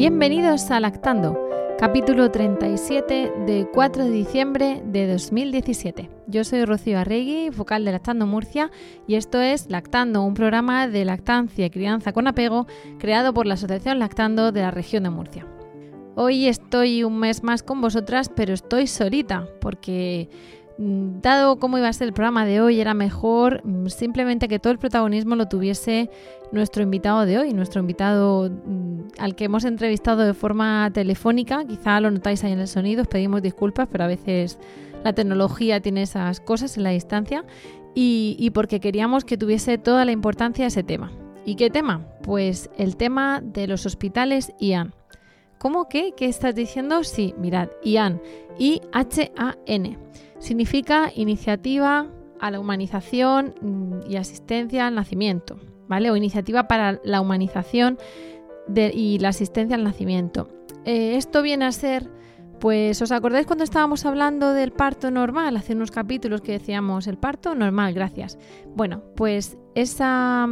[0.00, 1.38] Bienvenidos a Lactando,
[1.78, 6.08] capítulo 37 de 4 de diciembre de 2017.
[6.26, 8.70] Yo soy Rocío Arregui, vocal de Lactando Murcia,
[9.06, 12.66] y esto es Lactando, un programa de lactancia y crianza con apego
[12.98, 15.46] creado por la Asociación Lactando de la región de Murcia.
[16.16, 20.30] Hoy estoy un mes más con vosotras, pero estoy solita porque
[20.80, 24.72] dado cómo iba a ser el programa de hoy, era mejor mm, simplemente que todo
[24.72, 26.10] el protagonismo lo tuviese
[26.52, 31.64] nuestro invitado de hoy, nuestro invitado mm, al que hemos entrevistado de forma telefónica.
[31.66, 34.58] Quizá lo notáis ahí en el sonido, os pedimos disculpas, pero a veces
[35.04, 37.44] la tecnología tiene esas cosas en la distancia
[37.94, 41.12] y, y porque queríamos que tuviese toda la importancia ese tema.
[41.44, 42.06] ¿Y qué tema?
[42.22, 44.94] Pues el tema de los hospitales IAN.
[45.58, 46.14] ¿Cómo que?
[46.16, 47.04] ¿Qué estás diciendo?
[47.04, 48.22] Sí, mirad, IAN,
[48.58, 49.98] I-H-A-N
[50.40, 52.06] significa iniciativa
[52.40, 56.10] a la humanización mm, y asistencia al nacimiento, ¿vale?
[56.10, 57.98] O iniciativa para la humanización
[58.74, 60.48] y la asistencia al nacimiento.
[60.84, 62.08] Eh, esto viene a ser,
[62.60, 65.56] pues, ¿os acordáis cuando estábamos hablando del parto normal?
[65.56, 68.38] Hace unos capítulos que decíamos el parto normal, gracias.
[68.74, 70.48] Bueno, pues esa,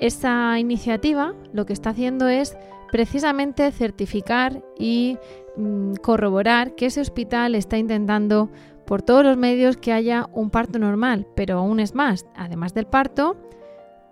[0.00, 2.56] esa iniciativa lo que está haciendo es
[2.90, 5.18] precisamente certificar y
[5.56, 8.50] mm, corroborar que ese hospital está intentando
[8.88, 12.86] por todos los medios que haya un parto normal, pero aún es más, además del
[12.86, 13.36] parto,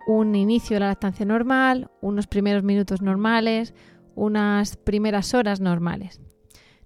[0.06, 3.72] un inicio de la lactancia normal, unos primeros minutos normales,
[4.14, 6.20] unas primeras horas normales.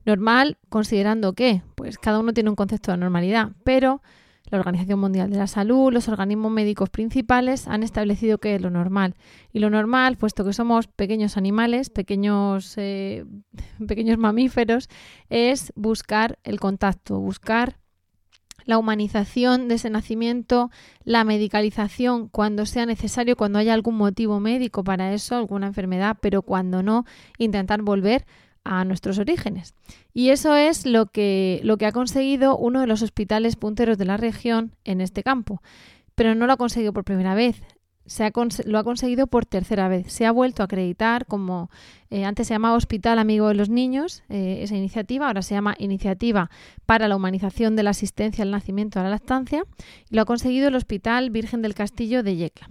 [0.06, 4.03] Normal considerando que, pues cada uno tiene un concepto de normalidad, pero
[4.50, 8.71] la Organización Mundial de la Salud, los organismos médicos principales han establecido que es lo
[8.71, 9.15] normal.
[9.53, 13.25] Y lo normal, puesto que somos pequeños animales, pequeños, eh,
[13.87, 14.89] pequeños mamíferos,
[15.28, 17.77] es buscar el contacto, buscar
[18.66, 20.71] la humanización de ese nacimiento,
[21.05, 26.43] la medicalización cuando sea necesario, cuando haya algún motivo médico para eso, alguna enfermedad, pero
[26.43, 27.05] cuando no,
[27.39, 28.27] intentar volver
[28.65, 29.75] a nuestros orígenes.
[30.12, 34.04] Y eso es lo que, lo que ha conseguido uno de los hospitales punteros de
[34.04, 35.62] la región en este campo.
[36.15, 37.62] Pero no lo ha conseguido por primera vez
[38.65, 40.12] lo ha conseguido por tercera vez.
[40.12, 41.71] Se ha vuelto a acreditar como
[42.10, 45.77] eh, antes se llamaba Hospital Amigo de los Niños, eh, esa iniciativa, ahora se llama
[45.78, 46.50] Iniciativa
[46.87, 49.62] para la Humanización de la Asistencia al Nacimiento a la Lactancia,
[50.09, 52.69] y lo ha conseguido el Hospital Virgen del Castillo de Yecla.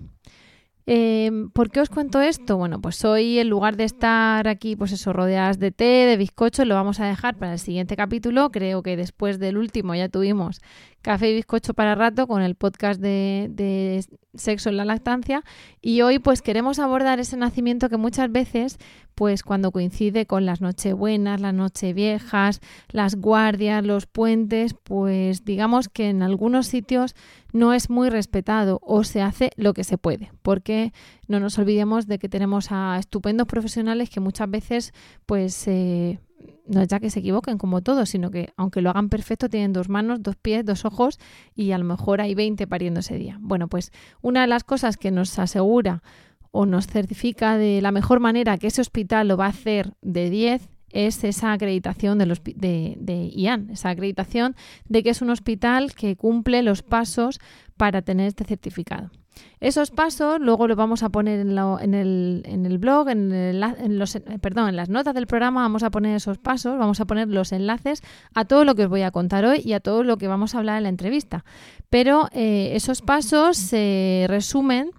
[0.91, 2.57] Em, ¿Por qué os cuento esto?
[2.57, 6.66] Bueno, pues hoy en lugar de estar aquí, pues eso, rodeadas de té, de bizcocho,
[6.66, 8.50] lo vamos a dejar para el siguiente capítulo.
[8.50, 10.61] Creo que después del último ya tuvimos
[11.02, 15.44] café y bizcocho para rato con el podcast de, sexo en la lactancia.
[15.82, 18.78] Y hoy pues queremos abordar ese nacimiento que muchas veces
[19.16, 26.10] pues cuando coincide con las nochebuenas, las nocheviejas, las guardias, los puentes, pues digamos que
[26.10, 27.16] en algunos sitios
[27.52, 30.94] no es muy respetado o se hace lo que se puede, porque
[31.28, 34.94] no nos olvidemos de que tenemos a estupendos profesionales que muchas veces
[35.26, 36.20] pues eh,
[36.67, 39.73] no es ya que se equivoquen como todos, sino que aunque lo hagan perfecto, tienen
[39.73, 41.19] dos manos, dos pies, dos ojos
[41.55, 43.38] y a lo mejor hay 20 pariendo ese día.
[43.41, 43.91] Bueno, pues
[44.22, 46.03] una de las cosas que nos asegura
[46.51, 50.29] o nos certifica de la mejor manera que ese hospital lo va a hacer de
[50.29, 54.56] 10 es esa acreditación de, los, de, de IAN, esa acreditación
[54.88, 57.39] de que es un hospital que cumple los pasos
[57.77, 59.11] para tener este certificado.
[59.59, 64.90] Esos pasos luego los vamos a poner en, el, blog, en, los, perdón, en las
[64.90, 68.01] notas del programa vamos a poner esos pasos, vamos a poner los enlaces
[68.34, 70.56] a todo lo que os voy a contar hoy y a todo lo que vamos
[70.56, 71.44] a hablar en la entrevista.
[71.89, 74.92] Pero eh, esos pasos se resumen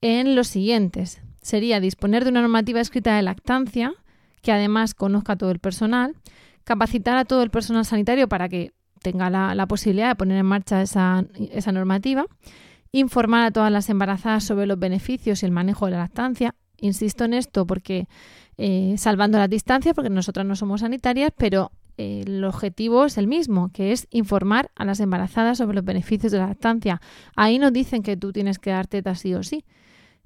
[0.00, 1.20] en los siguientes.
[1.42, 3.94] Sería disponer de una normativa escrita de lactancia,
[4.42, 6.14] que además conozca a todo el personal,
[6.62, 8.72] capacitar a todo el personal sanitario para que
[9.02, 12.26] tenga la, posibilidad de poner en marcha esa, esa normativa,
[12.94, 16.54] informar a todas las embarazadas sobre los beneficios y el manejo de la lactancia.
[16.78, 18.06] Insisto en esto porque
[18.56, 23.26] eh, salvando las distancias, porque nosotras no somos sanitarias, pero eh, el objetivo es el
[23.26, 27.00] mismo, que es informar a las embarazadas sobre los beneficios de la lactancia.
[27.34, 29.64] Ahí nos dicen que tú tienes que dar tetas sí o sí.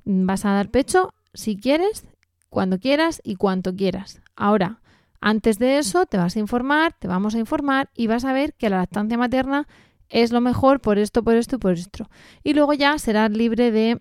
[0.05, 2.07] Vas a dar pecho si quieres,
[2.51, 4.21] cuando quieras y cuanto quieras.
[4.37, 4.81] Ahora,
[5.21, 8.55] Antes de eso te vas a informar, te vamos a informar y vas a ver
[8.55, 9.67] que la lactancia materna
[10.11, 12.09] es lo mejor por esto, por esto y por esto.
[12.45, 14.01] Y luego ya serás libre de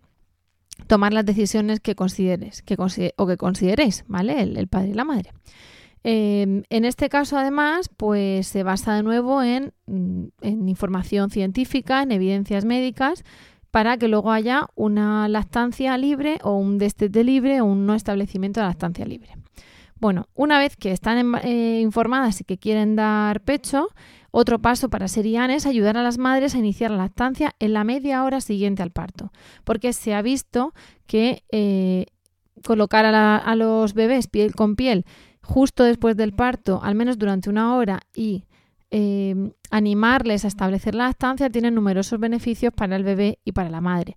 [0.88, 2.78] tomar las decisiones que consideres que
[3.16, 4.42] o que consideréis, ¿vale?
[4.42, 5.34] El, padre y la madre.
[6.04, 12.04] Em, en este caso, además, pues se basa de nuevo en, mm, en, información científica,
[12.04, 13.24] en evidencias médicas,
[13.72, 18.62] para que luego haya una lactancia libre o un destete libre o un no establecimiento
[18.62, 19.32] de lactancia libre.
[20.00, 23.90] Bueno, una vez que están eh, informadas y que quieren dar pecho,
[24.32, 27.84] otro paso para Serian es ayudar a las madres a iniciar la lactancia en la
[27.84, 29.32] media hora siguiente al parto,
[29.64, 30.74] porque se ha visto
[31.06, 32.08] que eh,
[32.64, 35.06] colocar a, los bebés piel con piel
[35.42, 38.44] justo después del parto, al menos durante una hora, y
[38.90, 43.82] Em, animarles a establecer la lactancia tiene numerosos beneficios para el bebé y para la
[43.82, 44.16] madre.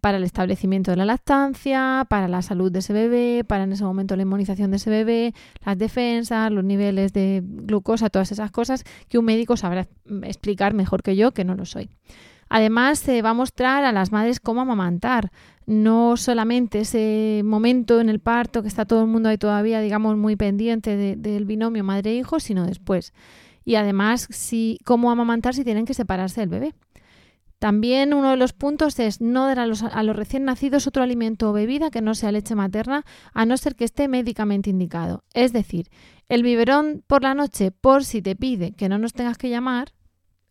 [0.00, 3.84] Para el establecimiento de la lactancia, para la salud de ese bebé, para en ese
[3.84, 5.34] momento la inmunización de ese bebé,
[5.66, 9.86] las defensas, los niveles de glucosa, todas esas cosas que un médico sabrá
[10.22, 11.90] explicar mejor que yo, que no lo soy.
[12.48, 15.30] Además, se va a mostrar a las madres cómo amamantar,
[15.66, 20.16] no solamente ese momento en el parto que está todo el mundo ahí todavía, digamos,
[20.16, 23.12] muy pendiente del binomio madre-hijo, sino después
[23.66, 26.74] y además si, cómo amamantar si tienen que separarse del bebé.
[27.58, 29.82] También uno de los puntos es no dar a los,
[30.16, 33.84] recién nacidos otro alimento o bebida que no sea leche materna, a no ser que
[33.84, 35.24] esté médicamente indicado.
[35.34, 35.88] Es decir,
[36.28, 39.94] el biberón por la noche, por si te pide que no nos tengas que llamar,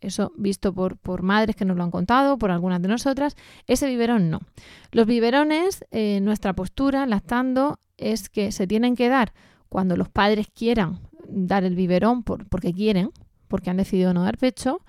[0.01, 3.87] eso visto por, por madres que nos lo han contado, por algunas de nosotras, ese
[3.87, 4.41] biberón no.
[4.91, 9.31] Los biberones, eh, nuestra postura, lactando, es que se tienen que dar
[9.69, 10.99] cuando los padres quieran
[11.29, 13.11] dar el biberón por, porque quieren,
[13.47, 14.81] porque han decidido no dar pecho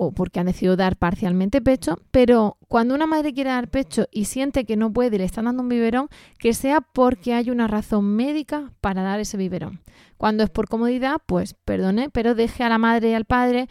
[0.00, 4.26] o porque han decidido dar parcialmente pecho, pero cuando una madre quiere dar pecho y
[4.26, 7.66] siente que no puede y le están dando un biberón, que sea porque hay una
[7.66, 9.80] razón médica para dar ese biberón.
[10.16, 13.68] Cuando es por comodidad, pues perdone, pero deje a la madre y al padre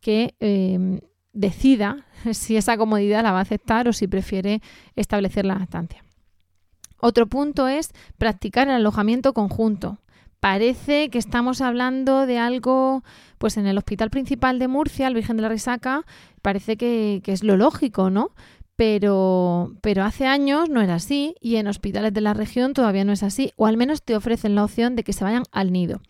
[0.00, 1.00] que em,
[1.32, 4.60] decida si esa comodidad la va a aceptar o si prefiere
[4.96, 6.04] establecer la lactancia.
[7.00, 9.98] Otro punto es practicar el alojamiento conjunto
[10.40, 13.04] parece que estamos hablando de algo,
[13.38, 16.04] pues en el Hospital Principal de Murcia, el Virgen de la Risaca,
[16.42, 18.30] parece que, es lo lógico, ¿no?
[18.74, 23.12] Pero, pero hace años no era así y en hospitales de la región todavía no
[23.12, 26.00] es así, o al menos te ofrecen la opción de que se vayan al nido.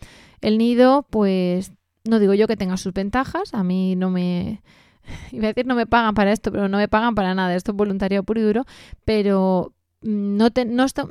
[0.41, 1.73] El nido, pues,
[2.09, 4.63] no digo yo que tenga sus ventajas, a mí no me,
[5.33, 7.73] iba a decir no me pagan para esto, pero no me pagan para nada, esto
[7.73, 8.65] es voluntariado puro y duro,
[9.05, 9.73] pero,
[10.03, 10.49] no,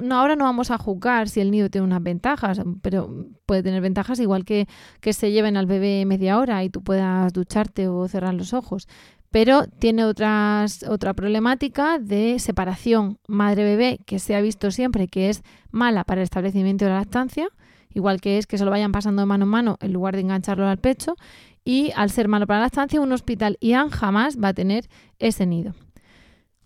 [0.02, 3.82] no, ahora no vamos a juzgar si el nido tiene unas ventajas, pero puede tener
[3.82, 4.68] ventajas igual que,
[5.00, 8.88] que se lleven al bebé media hora y tú puedas ducharte o cerrar los ojos.
[9.32, 15.44] Pero tiene otras, otra problemática de separación madre-bebé que se ha visto siempre que es
[15.70, 17.48] mala para el establecimiento de la lactancia,
[17.94, 20.22] igual que es que se lo vayan pasando de mano en mano en lugar de
[20.22, 21.16] engancharlo al pecho.
[21.64, 24.90] Y al ser malo para la lactancia, un hospital IAN jamás va a tener
[25.20, 25.76] ese nido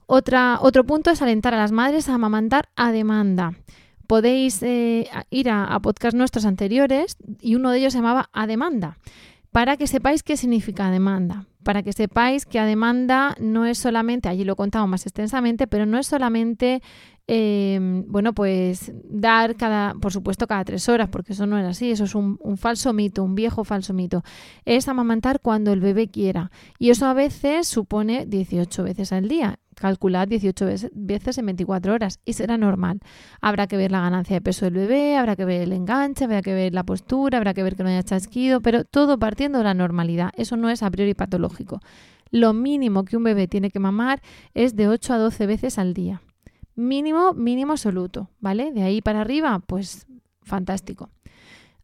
[0.08, 3.54] otro punto es alentar a las madres a amamantar a demanda.
[4.08, 5.82] Podéis eh, ir a, a
[6.14, 8.98] nuestros anteriores y uno de ellos se llamaba a demanda,
[9.52, 14.28] para que sepáis qué significa demanda para que sepáis que a demanda no es solamente,
[14.28, 16.82] allí lo contamos más extensamente, pero no es solamente
[17.26, 21.92] Em, bueno, pues dar cada, por supuesto, cada tres horas, porque eso no es así,
[21.92, 24.24] eso es un, falso mito, un viejo falso mito.
[24.66, 26.52] Es amamantar cuando el bebé quiera.
[26.80, 29.60] Y eso a veces supone 18 veces al día.
[29.76, 33.00] Calculad 18 veces en 24 horas y será normal.
[33.42, 36.42] Habrá que ver la ganancia de peso del bebé, habrá que ver el enganche, habrá
[36.42, 39.64] que ver la postura, habrá que ver que no haya chasquido, pero todo partiendo de
[39.64, 40.32] la normalidad.
[40.38, 41.80] Eso no es a priori patológico.
[42.32, 44.22] Lo mínimo que un bebé tiene que mamar
[44.54, 46.22] es de 8 a 12 veces al día.
[46.76, 48.72] Mínimo, mínimo absoluto, ¿vale?
[48.72, 50.08] De ahí para arriba, pues
[50.42, 51.10] fantástico.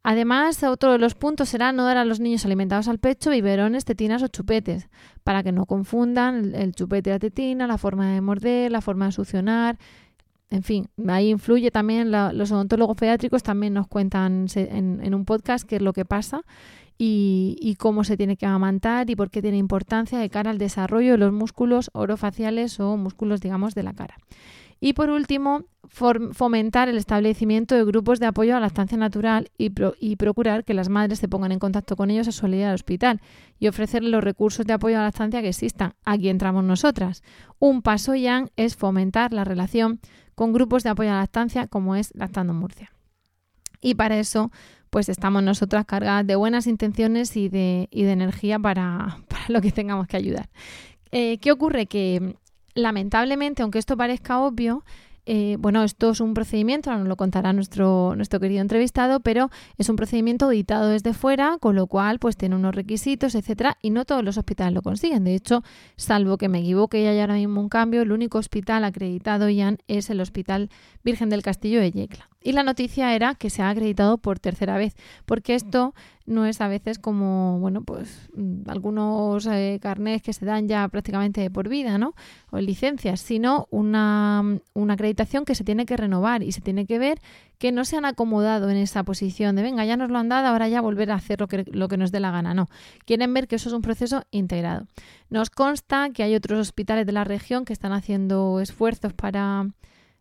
[0.02, 3.84] Además, otro de los puntos será no dar a los niños alimentados al pecho biberones,
[3.84, 4.88] tetinas o chupetes,
[5.24, 9.08] para que no confundan el, chupete y la tetina, la forma de morder, la forma
[9.08, 9.78] de succionar.
[10.50, 15.68] En fin, ahí influye también, los odontólogos pediátricos también nos cuentan en, en, un podcast
[15.68, 16.42] qué es lo que pasa
[16.98, 20.58] y, y, cómo se tiene que amamantar y por qué tiene importancia de cara al
[20.58, 24.16] desarrollo de los músculos orofaciales o músculos, digamos, de la cara.
[24.82, 30.16] Y por último, fomentar el establecimiento de grupos de apoyo a la lactancia natural y,
[30.16, 33.22] procurar que las madres se pongan en contacto con ellos a su salida al hospital
[33.60, 35.94] y ofrecerles los recursos de apoyo a la lactancia que existan.
[36.06, 37.24] Aquí entramos nosotras.
[37.60, 40.00] Un paso ya es fomentar la relación
[40.36, 42.92] con grupos de apoyo a la lactancia como es Lactando Murcia.
[43.82, 44.52] Y para eso,
[44.90, 49.20] pues estamos nosotras cargadas de buenas intenciones y de, energía para,
[49.50, 50.50] lo que tengamos que ayudar.
[51.12, 51.88] Eh, ¿Qué ocurre?
[51.88, 52.36] Que
[52.80, 54.84] lamentablemente, aunque esto parezca obvio,
[55.32, 59.88] Eh, bueno, esto es un procedimiento, nos lo contará nuestro, nuestro querido entrevistado, pero es
[59.88, 64.06] un procedimiento auditado desde fuera, con lo cual pues tiene unos requisitos, etcétera, y no
[64.06, 65.24] todos los hospitales lo consiguen.
[65.26, 65.62] De hecho,
[65.98, 69.76] salvo que me equivoque y haya ahora mismo un cambio, el único hospital acreditado, ya
[69.88, 70.70] es el Hospital
[71.04, 72.28] Virgen del Castillo de Yecla.
[72.42, 75.94] Y la noticia era que se ha acreditado por tercera vez, porque esto
[76.26, 80.88] no es a veces como, bueno, pues mm, algunos eh, carnés que se dan ya
[80.88, 82.14] prácticamente por vida, ¿no?
[82.50, 86.98] O licencias, sino una, una acreditación que se tiene que renovar y se tiene que
[86.98, 87.20] ver
[87.58, 90.48] que no se han acomodado en esa posición de, venga, ya nos lo han dado,
[90.48, 92.54] ahora ya volver a hacer lo que, lo que nos dé la gana.
[92.54, 92.70] No,
[93.06, 94.88] quieren ver que eso es un proceso integrado.
[95.30, 99.68] Nos consta que hay otros hospitales de la región que están haciendo esfuerzos para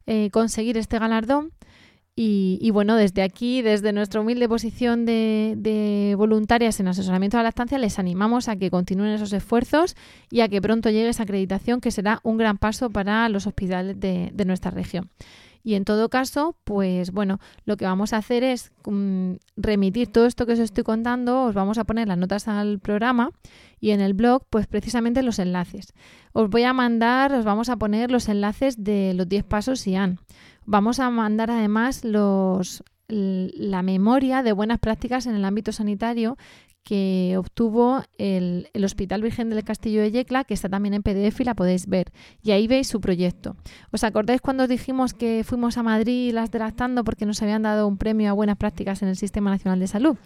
[0.07, 1.53] eh, conseguir este galardón
[2.21, 7.79] y, bueno, desde aquí, desde nuestra humilde posición de, voluntarias en asesoramiento de la lactancia,
[7.79, 9.95] les animamos a que continúen esos esfuerzos
[10.29, 14.01] y a que pronto llegue esa acreditación, que será un gran paso para los hospitales
[14.01, 15.11] de, nuestra región.
[15.63, 20.27] Y en todo caso, pues bueno, lo que vamos a hacer es mm, remitir todo
[20.27, 23.31] esto que os estoy contando, os vamos a poner las notas al programa
[23.79, 25.93] y en el blog, pues precisamente los enlaces.
[26.33, 30.19] Os voy a mandar, os vamos a poner los enlaces de los 10 pasos han
[30.71, 36.37] Vamos a mandar además los, la memoria de buenas prácticas en el ámbito sanitario
[36.89, 41.45] que obtuvo el, Hospital Virgen del Castillo de Yecla, que está también en PDF y
[41.45, 42.13] la podéis ver.
[42.43, 43.57] Y ahí veis su proyecto.
[43.93, 47.99] ¿Os acordáis cuando dijimos que fuimos a Madrid las delactando porque nos habían dado un
[47.99, 50.17] premio a buenas prácticas en el Sistema Nacional de Salud?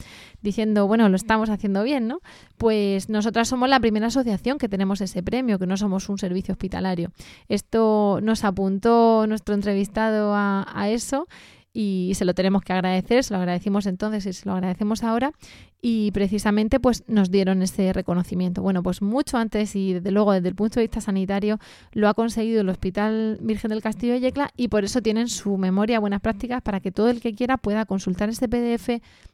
[0.40, 2.20] Diciendo, bueno, lo estamos haciendo bien, ¿no?
[2.58, 6.52] Pues nosotras somos la primera asociación que tenemos ese premio, que no somos un servicio
[6.52, 7.10] hospitalario.
[7.48, 11.26] Esto nos apuntó nuestro entrevistado a, a eso
[11.72, 15.32] y se lo tenemos que agradecer, se lo agradecimos entonces y se lo agradecemos ahora
[15.80, 18.62] y precisamente pues nos dieron ese reconocimiento.
[18.62, 21.58] Bueno, pues mucho antes y desde luego desde el punto de vista sanitario
[21.92, 25.56] lo ha conseguido el Hospital Virgen del Castillo de Yecla y por eso tienen su
[25.56, 29.02] memoria buenas prácticas para que todo el que quiera pueda consultar este PDF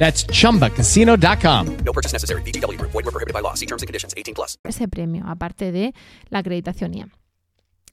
[0.00, 1.76] That's chumbacasino.com.
[1.84, 2.42] No purchase necessary.
[2.42, 2.80] BGW.
[2.80, 3.54] Void were prohibited by law.
[3.54, 4.56] See terms and conditions 18 plus.
[4.64, 5.92] Ese premio, aparte de
[6.30, 7.19] la acreditación IAM.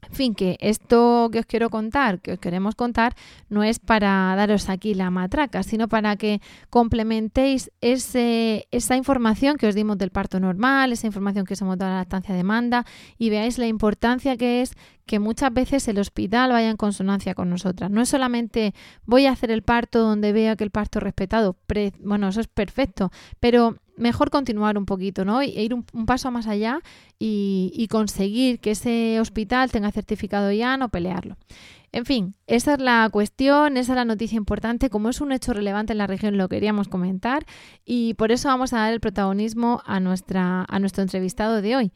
[0.04, 3.16] En fin, que esto que os quiero contar, que os queremos contar,
[3.50, 9.68] no es para daros aquí la matraca, sino para que complementéis ese, esa información que
[9.68, 12.86] os dimos del parto normal, esa información que os hemos dado de la lactancia demanda
[13.18, 14.74] y veáis la importancia que es
[15.06, 17.90] que muchas veces el hospital vaya en consonancia con nosotras.
[17.90, 18.74] No es solamente
[19.06, 21.58] voy a hacer el parto donde vea que el parto es respetado,
[22.00, 25.42] bueno, eso es perfecto, pero mejor continuar un poquito, ¿no?
[25.42, 26.80] E ir un, paso más allá
[27.20, 31.38] y, conseguir que ese hospital tenga certificado ya, no pelearlo.
[31.92, 34.90] En fin, esa es la cuestión, esa es la noticia importante.
[34.90, 37.46] Como es un hecho relevante en la región, lo queríamos comentar
[37.86, 41.92] y por eso vamos a dar el protagonismo a, nuestra, a nuestro entrevistado de hoy.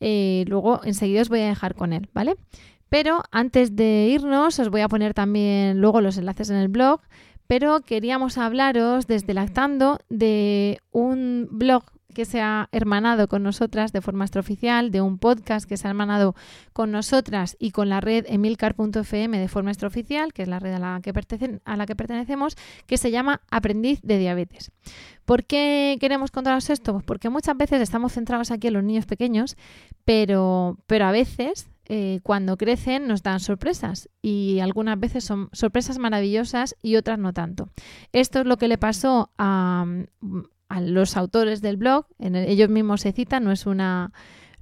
[0.00, 2.36] Eh, luego, enseguida os voy a dejar con él, ¿vale?
[2.88, 7.00] Pero antes de irnos, os voy a poner también luego los enlaces en el blog
[7.46, 11.84] pero queríamos hablaros desde Lactando de un blog
[12.16, 15.90] que se ha hermanado con nosotras de forma extraoficial, de un podcast que se ha
[15.90, 16.34] hermanado
[16.72, 20.78] con nosotras y con la red emilcar.fm de forma extraoficial, que es la red a
[20.78, 21.12] la, que
[21.66, 24.72] a la que pertenecemos, que se llama Aprendiz de Diabetes.
[25.26, 26.94] ¿Por qué queremos contaros esto?
[26.94, 29.58] Pues porque muchas veces estamos centrados aquí en los niños pequeños,
[30.06, 35.98] pero, pero a veces eh, cuando crecen nos dan sorpresas y algunas veces son sorpresas
[35.98, 37.68] maravillosas y otras no tanto.
[38.12, 39.86] Esto es lo que le pasó a,
[40.80, 44.12] los autores del blog, en ellos mismos se citan, no es una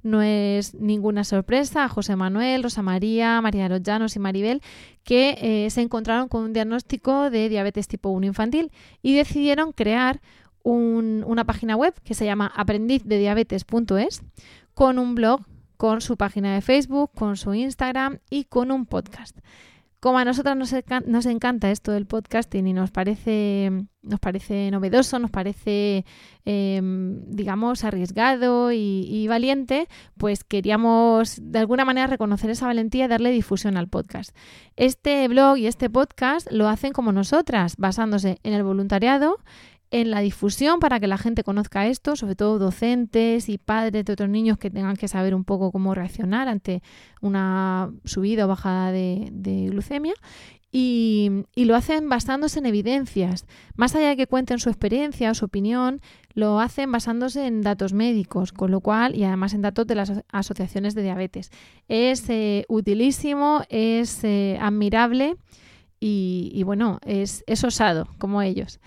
[0.03, 1.85] no es ninguna sorpresa.
[1.85, 4.61] A José Manuel, Rosa María, María de los Llanos y Maribel,
[5.03, 10.21] que eh, se encontraron con un diagnóstico de diabetes tipo 1 infantil y decidieron crear
[10.63, 14.21] una página web que se llama aprendizdediabetes.es
[14.75, 15.41] con un blog
[15.77, 19.37] con su página de Facebook, con su Instagram y con un podcast.
[20.05, 23.71] Como a nosotras nos, encanta esto del podcasting y nos parece,
[24.03, 26.05] nos parece novedoso, nos parece,
[26.45, 33.31] em, digamos, arriesgado y, valiente, pues queríamos de alguna manera reconocer esa valentía y darle
[33.31, 34.35] difusión al podcast.
[34.75, 39.39] Este blog y este podcast lo hacen como nosotras, basándose en el voluntariado,
[39.95, 44.11] en la difusión para que la gente conozca esto, sobre todo docentes y padres de
[44.11, 46.83] otros niños que tengan que saber un poco cómo reaccionar ante
[47.21, 49.31] una subida o bajada de,
[49.69, 50.13] glucemia.
[50.69, 53.45] y, lo hacen basándose en evidencias.
[53.77, 56.01] Más allá de que cuenten su experiencia o su opinión,
[56.33, 60.11] lo hacen basándose en datos médicos, con lo cual, y además en datos de las
[60.29, 61.51] asociaciones de diabetes.
[61.87, 65.37] Es eh, utilísimo, es eh, admirable
[66.01, 68.79] y, bueno, es, es, osado, como ellos.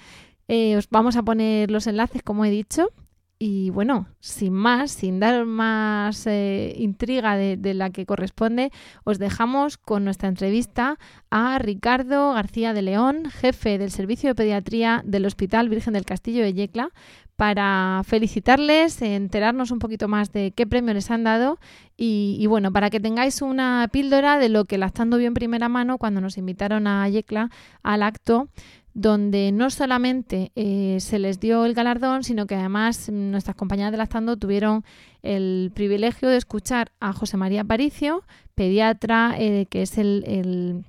[0.49, 2.91] Eh, os vamos a poner los enlaces, como he dicho,
[3.39, 8.73] y bueno, sin más, sin dar más eh, intriga de, la que corresponde,
[9.05, 10.99] os dejamos con nuestra entrevista
[11.31, 16.43] a Ricardo García de León, jefe del Servicio de Pediatría del Hospital Virgen del Castillo
[16.43, 16.91] de Yecla,
[17.39, 21.61] para felicitarles, enterarnos un poquito más de qué premio les han dado
[21.97, 25.99] y, bueno, para que tengáis una píldora de lo que Lactando vio en primera mano
[25.99, 27.51] cuando nos invitaron a Yecla
[27.85, 28.49] al acto
[28.93, 33.99] donde no solamente eh, se les dio el galardón, sino que además nuestras compañeras de
[33.99, 34.85] Lactando tuvieron
[35.23, 38.25] el privilegio de escuchar a José María Paricio,
[38.57, 40.85] pediatra, eh, que es el,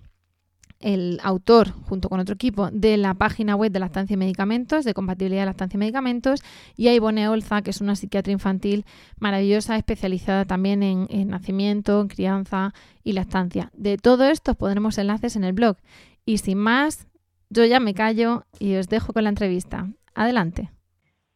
[1.21, 5.41] autor, junto con otro equipo, de la página web de lactancia y medicamentos, de compatibilidad
[5.41, 6.41] de lactancia y medicamentos,
[6.75, 8.85] y a Ivone Olza, que es una psiquiatra infantil
[9.19, 13.71] maravillosa, especializada también en, en nacimiento, en crianza y lactancia.
[13.75, 15.77] De todo esto pondremos enlaces en el blog.
[16.25, 17.07] Y sin más,
[17.49, 19.89] yo ya me callo y os dejo con la entrevista.
[20.13, 20.69] Adelante.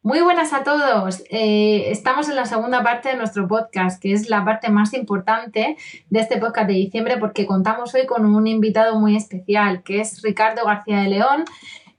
[0.04, 1.22] Muy buenas a todos.
[1.30, 5.78] Eh, estamos en la segunda parte de nuestro podcast, que es la parte más importante
[6.10, 10.20] de este podcast de diciembre, porque contamos hoy con un invitado muy especial, que es
[10.20, 11.44] Ricardo García de León,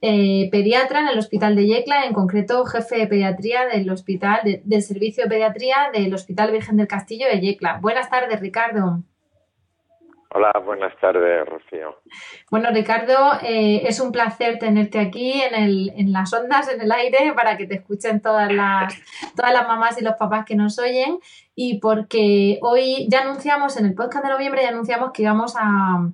[0.04, 4.84] eh, pediatra en el Hospital de Yecla, en concreto jefe de pediatría del Hospital del
[4.84, 7.80] Servicio de Pediatría del Hospital Virgen del Castillo de Yecla.
[7.82, 9.02] Buenas tardes, Ricardo.
[10.38, 11.96] Hola, buenas tardes, Rocío.
[12.52, 16.92] Bueno, Ricardo, eh, es un placer tenerte aquí en, el, en las ondas, en el
[16.92, 18.94] aire, para que te escuchen todas las,
[19.38, 21.20] todas las mamás y los papás que nos oyen.
[21.56, 26.12] Y porque hoy ya anunciamos, en el podcast de noviembre, ya anunciamos que íbamos a,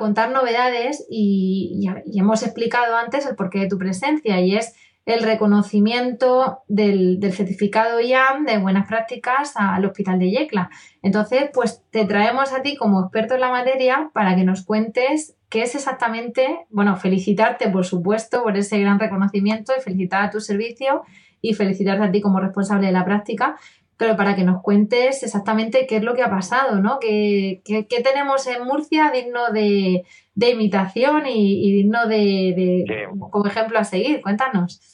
[0.00, 5.22] contar novedades y, y hemos explicado antes el porqué de tu presencia y es el
[5.22, 10.70] reconocimiento del, certificado IAM de buenas prácticas al Hospital de Yecla.
[11.02, 15.36] Entonces, pues te traemos a ti como experto en la materia para que nos cuentes
[15.48, 20.40] qué es exactamente, bueno, felicitarte por supuesto por ese gran reconocimiento y felicitar a tu
[20.40, 21.02] servicio
[21.40, 23.56] y felicitarte a ti como responsable de la práctica,
[23.96, 26.98] pero para que nos cuentes exactamente qué es lo que ha pasado, ¿no?
[27.00, 27.62] ¿Qué,
[28.02, 30.04] tenemos en Murcia digno de,
[30.36, 34.20] imitación y, digno de, como ejemplo a seguir?
[34.22, 34.92] Cuéntanos.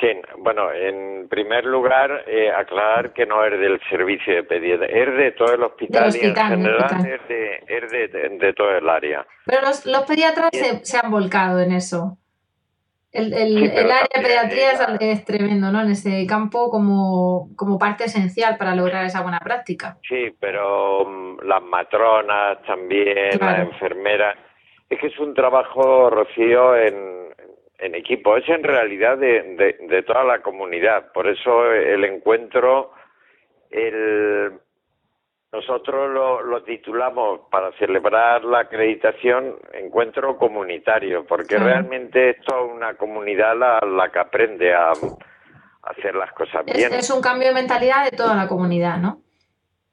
[0.00, 5.16] Sí, bueno, en primer lugar, eh, aclarar que no es del servicio de pediatría, es
[5.16, 9.26] de todo el hospital, y en general es, de, de, todo el área.
[9.44, 12.16] Pero los, los pediatras se, han volcado en eso.
[13.12, 14.70] El, el, el área de pediatría
[15.00, 15.82] es, tremendo, ¿no?
[15.82, 19.98] En ese campo como, como parte esencial para lograr esa buena práctica.
[20.08, 24.36] Sí, pero mm, las matronas también, las enfermeras.
[24.88, 27.20] Es que es un trabajo, Rocío, en,
[27.80, 31.10] en equipo, es en realidad de, de, toda la comunidad.
[31.12, 32.92] Por eso el encuentro,
[33.70, 34.52] el,
[35.52, 42.94] nosotros lo, lo titulamos para celebrar la acreditación encuentro comunitario, porque realmente es toda una
[42.94, 44.92] comunidad la, la que aprende a,
[45.82, 46.92] hacer las cosas bien.
[46.92, 49.22] es un cambio de mentalidad de toda la comunidad, ¿no?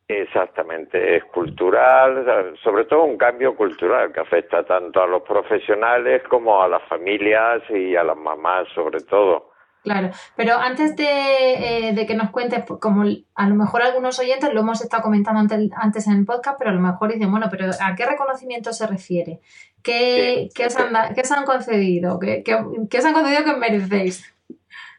[0.08, 6.62] Exactamente, es cultural, sobre todo un cambio cultural que afecta tanto a los profesionales como
[6.62, 9.52] a las familias y a las mamás sobre todo.
[9.84, 13.04] Claro, pero antes de, eh, que nos cuentes, como
[13.36, 16.74] a lo mejor algunos oyentes lo hemos estado comentando antes, en el podcast, pero a
[16.74, 19.40] lo mejor dicen, bueno, pero ¿a qué reconocimiento se refiere?
[19.82, 22.20] ¿Qué, ¿qué, os, han, qué os han concedido?
[22.20, 22.58] ¿Qué, qué,
[22.90, 24.36] qué os han concedido que merecéis?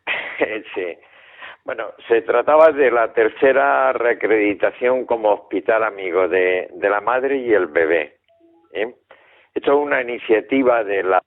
[0.75, 0.99] sí.
[1.65, 7.53] Bueno, se trataba de la tercera reacreditación como hospital amigo de, de la madre y
[7.53, 8.17] el bebé.
[8.73, 8.95] ¿eh?
[9.55, 11.23] Esto es una iniciativa de la,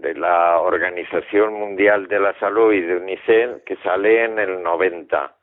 [0.00, 5.34] de la Organización Mundial de la Salud y de UNICEF que sale en el 90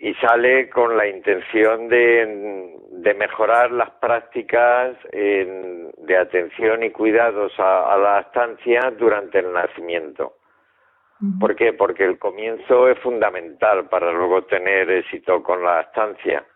[0.00, 7.92] y sale con la intención de, de mejorar las prácticas de atención y cuidados a,
[7.92, 10.34] a la estancia durante el nacimiento.
[11.40, 11.72] ¿Por qué?
[11.72, 16.46] Porque el comienzo es fundamental para luego tener éxito con la estancia.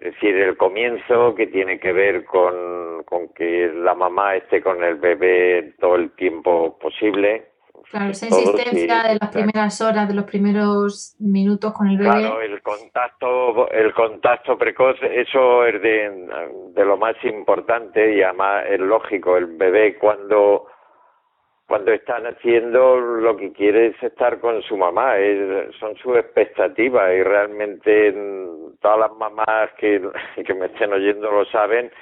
[0.00, 4.82] Es decir, el comienzo que tiene que ver con, con que la mamá esté con
[4.84, 7.48] el bebé todo el tiempo posible.
[7.90, 12.10] Claro, esa insistencia de las primeras horas, de los primeros minutos con el bebé.
[12.10, 16.28] Claro, el contacto, el contacto precoz, eso es de,
[16.74, 19.36] de lo más importante y además es lógico.
[19.36, 20.66] El bebé cuando
[21.68, 25.16] cuando están haciendo lo que quiere es estar con su mamá,
[25.78, 28.14] son sus expectativas y realmente
[28.80, 30.00] todas las mamás que,
[30.46, 31.92] que me estén oyendo lo saben,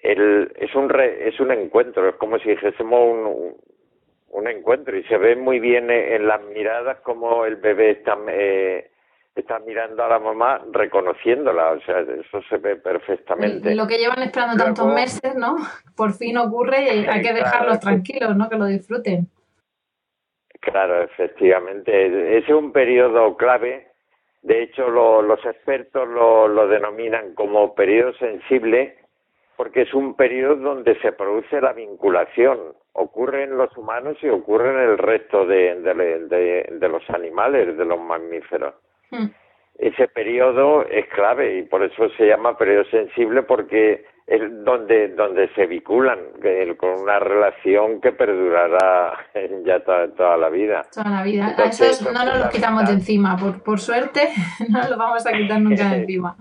[0.00, 3.54] el, es un es un encuentro, es como si dijésemos un,
[4.30, 8.90] un, encuentro y se ve muy bien en las miradas como el bebé está eh,
[9.34, 13.74] está mirando a la mamá reconociéndola, o sea, eso se ve perfectamente.
[13.74, 15.56] Lo que llevan esperando tantos meses, ¿no?
[15.96, 18.48] Por fin ocurre y hay que dejarlos tranquilos, ¿no?
[18.48, 19.28] Que lo disfruten.
[20.60, 22.38] Claro, efectivamente.
[22.38, 23.88] Ese es un periodo clave.
[24.42, 28.98] De hecho, los expertos lo, lo denominan como periodo sensible
[29.56, 32.74] porque es un periodo donde se produce la vinculación.
[32.94, 38.00] Ocurre en los humanos y ocurre en el resto de, de los animales, de los
[38.00, 38.74] mamíferos.
[39.12, 39.30] Hmm.
[39.78, 45.48] Ese periodo es clave y por eso se llama periodo sensible porque es donde donde
[45.54, 46.18] se vinculan
[46.76, 49.14] con una relación que perdurará
[49.64, 50.82] ya toda, la vida.
[50.92, 51.54] Toda la vida.
[51.56, 53.36] a eso no nos lo quitamos de encima.
[53.36, 54.28] Por, por suerte
[54.68, 56.36] no lo vamos a quitar nunca de encima.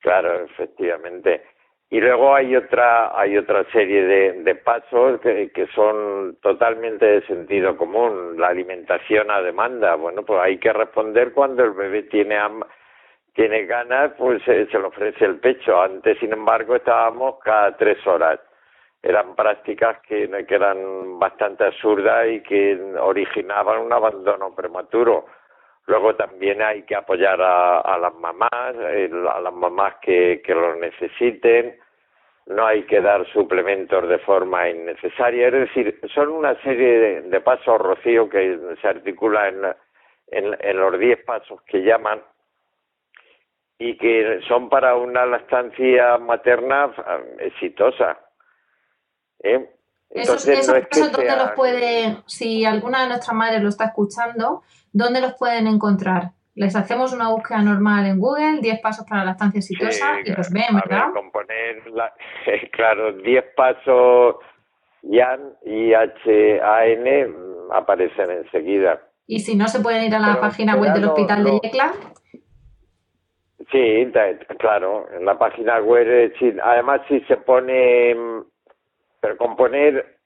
[0.00, 1.42] Claro, efectivamente.
[1.90, 8.38] Y luego hay otra, hay otra serie de, pasos que, son totalmente de sentido común.
[8.38, 9.94] La alimentación a demanda.
[9.94, 12.38] Bueno, pues hay que responder cuando el bebé tiene,
[13.32, 15.80] tiene ganas, pues se le ofrece el pecho.
[15.80, 18.38] Antes, sin embargo, estábamos cada tres horas.
[19.02, 25.24] Eran prácticas que eran bastante absurdas y que originaban un abandono prematuro.
[25.88, 31.80] Luego también hay que apoyar a, las mamás, a las mamás que, que lo necesiten.
[32.44, 35.46] No hay que dar suplementos de forma innecesaria.
[35.48, 41.24] Es decir, son una serie de, pasos, Rocío, que se articula en, en, los diez
[41.24, 42.20] pasos que llaman
[43.78, 46.92] y que son para una lactancia materna
[47.38, 48.18] exitosa.
[49.42, 49.70] ¿eh?
[50.10, 55.20] Entonces, esos, pasos, ¿dónde los puede, si alguna de nuestras madres lo está escuchando, ¿dónde
[55.20, 56.30] los pueden encontrar?
[56.54, 60.50] Les hacemos una búsqueda normal en Google, 10 pasos para la estancia exitosa y los
[60.50, 61.12] ven, ¿verdad?
[61.14, 61.82] componer,
[62.72, 64.36] claro, 10 pasos
[65.02, 67.28] YAN y H-A-N
[67.70, 69.00] aparecen enseguida.
[69.26, 71.92] ¿Y si no se pueden ir a la página web del Hospital de Yecla?
[73.70, 74.10] Sí,
[74.58, 78.16] claro, en la página web, además si se pone,
[79.20, 80.18] pero componer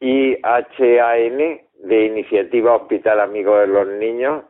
[0.00, 4.44] I-H-A-N de Iniciativa Hospital Amigo de los Niños,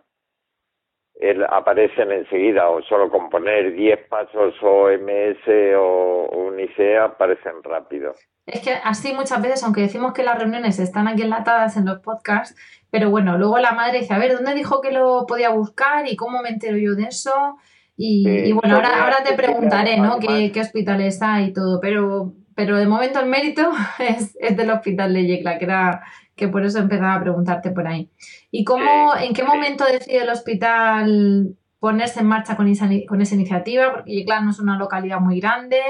[1.48, 8.14] aparecen enseguida, o solo con poner 10 pasos OMS o UNICEF aparecen rápido.
[8.46, 12.00] Es que así muchas veces, aunque decimos que las reuniones están aquí enlatadas en los
[12.00, 12.56] podcasts,
[12.90, 16.16] pero bueno, luego la madre dice, a ver, ¿dónde dijo que lo podía buscar y
[16.16, 17.56] cómo me entero yo de eso?
[17.96, 20.18] Y, bueno, ahora, ahora te preguntaré, ¿no?
[20.18, 24.70] ¿Qué, ¿Qué, hospitales hay y todo, pero, pero de momento el mérito es, es del
[24.70, 26.02] hospital de Yecla, que era
[26.36, 28.10] que por eso empezaba a preguntarte por ahí.
[28.50, 33.34] ¿Y cómo, en qué momento decide el hospital ponerse en marcha con esa, con esa
[33.34, 33.92] iniciativa?
[33.92, 35.80] Porque claro, no es una localidad muy grande.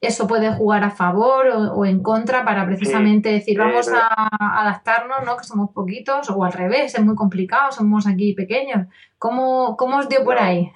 [0.00, 4.28] ¿Eso puede jugar a favor o, en contra para precisamente decir vamos a,
[4.60, 5.36] adaptarnos, ¿no?
[5.36, 6.28] que somos poquitos?
[6.30, 8.86] O al revés, es muy complicado, somos aquí pequeños.
[9.18, 10.70] ¿Cómo, cómo os dio por ahí?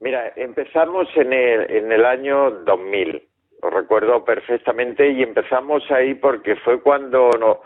[0.00, 3.27] Mira, empezamos en el, en el año 2000,
[3.62, 7.60] lo recuerdo perfectamente, y empezamos ahí porque fue cuando no,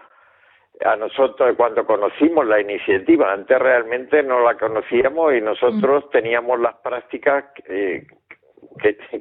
[0.85, 6.11] a nosotros cuando conocimos la iniciativa, antes realmente no la conocíamos y nosotros mm.
[6.11, 8.07] teníamos las prácticas que,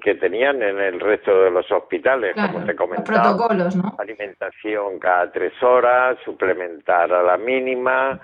[0.02, 3.96] que, tenían en el resto de los hospitales, como te comentaba, protocolos, ¿no?
[4.00, 8.20] alimentación cada tres horas, suplementar a la mínima,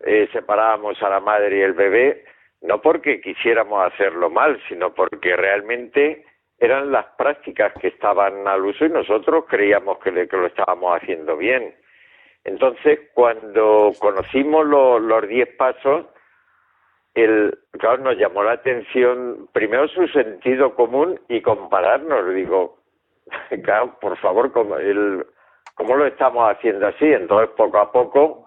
[0.00, 2.24] eh, separábamos a la madre y el bebé,
[2.62, 6.24] no porque quisiéramos hacerlo mal, sino porque realmente
[6.62, 11.36] eran las prácticas que estaban al uso y nosotros creíamos que, que lo estábamos haciendo
[11.36, 11.74] bien.
[12.44, 16.06] Entonces, cuando conocimos los diez pasos,
[17.14, 22.32] el, claro, nos llamó la atención primero su sentido común y compararnos.
[22.32, 22.78] Digo,
[23.64, 25.26] claro, por favor, ¿cómo, el,
[25.74, 27.06] ¿cómo lo estamos haciendo así?
[27.12, 28.46] Entonces, poco a poco,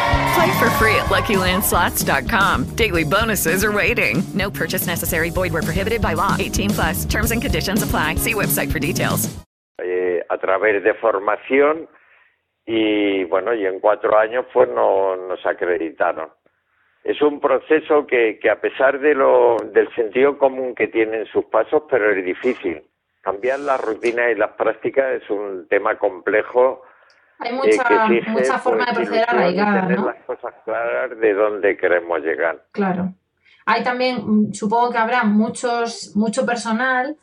[0.33, 2.75] Play for free at LuckyLandSlots.com.
[2.75, 4.23] Daily bonuses are waiting.
[4.33, 5.29] No purchase necessary.
[5.29, 6.35] Void prohibited by law.
[6.39, 7.05] 18 plus.
[7.05, 8.15] Terms and conditions apply.
[8.15, 9.27] See website for details.
[9.79, 11.87] Eh, a través de formación
[12.65, 16.29] y bueno, y en cuatro años pues no, nos acreditaron.
[17.03, 21.45] Es un proceso que, que a pesar de lo, del sentido común que tienen sus
[21.45, 22.83] pasos, pero es difícil.
[23.21, 26.83] Cambiar las rutinas y las prácticas es un tema complejo
[27.41, 30.05] hay mucha, eh, mucha forma de proceder arraigada, tener ¿no?
[30.07, 32.65] las cosas claras de dónde queremos llegar.
[32.71, 33.13] Claro.
[33.65, 37.17] Hay también, mm, supongo que habrá muchos, mucho personal,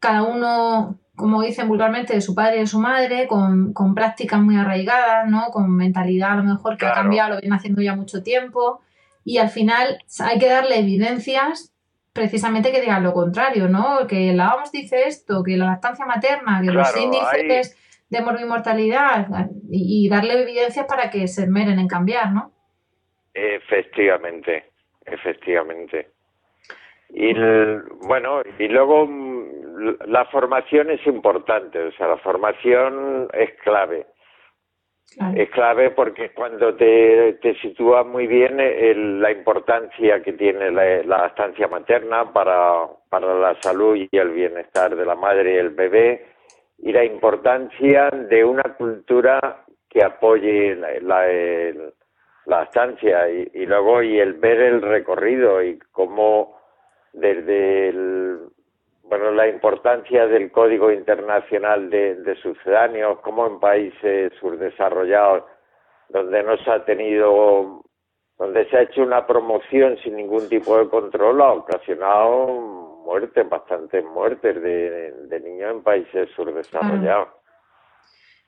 [0.00, 4.40] cada uno, como dicen vulgarmente, de su padre y de su madre, con, con prácticas
[4.40, 5.50] muy arraigadas, ¿no?
[5.50, 8.80] Con mentalidad a lo mejor que ha cambiado, lo viene haciendo ya mucho tiempo.
[9.24, 11.72] Y al final hay que darle evidencias
[12.12, 14.06] precisamente que digan lo contrario, ¿no?
[14.06, 17.76] Que la OMS dice esto, que la lactancia materna, que los índices
[18.10, 19.28] de morbimortalidad
[19.70, 22.52] y, y darle evidencias para que se esmeren en cambiar, ¿no?
[23.34, 24.64] Efectivamente,
[25.04, 26.10] efectivamente.
[27.10, 33.50] Y el- bueno, y luego mm, la formación es importante, o sea, la formación es
[33.62, 34.06] clave.
[35.34, 41.02] Es clave porque cuando te, te sitúas muy bien el- la importancia que tiene la,
[41.04, 45.70] la estancia materna para, para la salud y el bienestar de la madre y el
[45.70, 46.26] bebé
[46.78, 51.92] y la importancia de una cultura que apoye la, la, el-
[52.46, 56.58] la estancia y, luego y el ver el recorrido y cómo
[57.12, 58.38] desde el,
[59.02, 65.44] bueno la importancia del código internacional de, de sucedáneos como en países subdesarrollados
[66.08, 67.82] donde no se ha tenido
[68.38, 74.04] donde se ha hecho una promoción sin ningún tipo de control ha ocasionado muertes bastantes
[74.04, 77.28] muertes de, niños en países subdesarrollados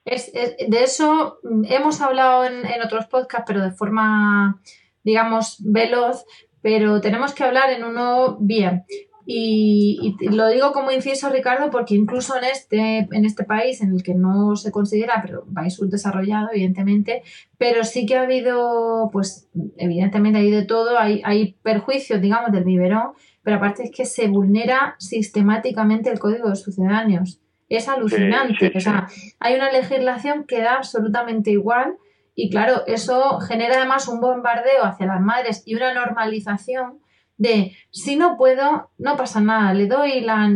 [0.04, 4.60] Es, es- de eso hemos hablado en, en otros podcasts, pero de forma,
[5.02, 6.24] digamos, veloz,
[6.62, 8.84] pero tenemos que hablar en uno bien.
[9.32, 13.94] Y, y lo digo como inciso, Ricardo, porque incluso en este, en este país, en
[13.94, 17.22] el que no se considera, pero país subdesarrollado, evidentemente,
[17.56, 22.64] pero sí que ha habido, pues, evidentemente hay de todo, hay, hay perjuicios, digamos, del
[22.64, 23.12] biberón,
[23.44, 27.40] pero aparte es que se vulnera sistemáticamente el código de sucedáneos.
[27.68, 28.72] Es alucinante.
[28.72, 29.06] sí, o sea,
[29.38, 31.98] hay una legislación que da absolutamente igual
[32.34, 36.98] y claro, eso genera además un bombardeo hacia las madres y una normalización
[37.40, 40.46] de si no puedo, no pasa nada, le doy la,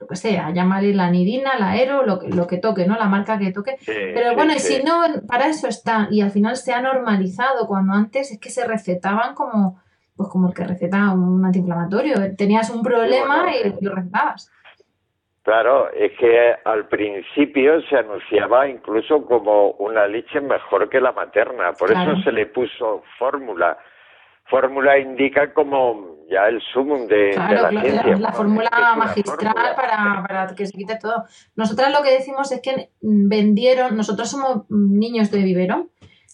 [0.00, 2.96] lo que sea, llamarle la nidina, la aero, lo que, lo que toque, ¿no?
[2.96, 3.76] La marca que toque.
[3.86, 4.74] Pero bueno, y sí.
[4.74, 6.08] si no, para eso está.
[6.10, 9.80] Y al final se ha normalizado cuando antes es que se recetaban como,
[10.16, 12.16] pues como el que receta un antiinflamatorio.
[12.36, 14.50] Tenías un problema y lo recetabas.
[15.44, 21.74] Claro, es que al principio se anunciaba incluso como una leche mejor que la materna,
[21.74, 22.14] por Claro.
[22.14, 23.78] eso se le puso fórmula.
[24.46, 28.12] Fórmula indica como ya el sumum de, de Claro, la claro, ciencia.
[28.12, 29.74] la, la fórmula magistral fórmula.
[29.76, 31.24] para, para que se quite todo.
[31.56, 35.90] Nosotras lo que decimos es que vendieron, nosotros somos niños de biberón,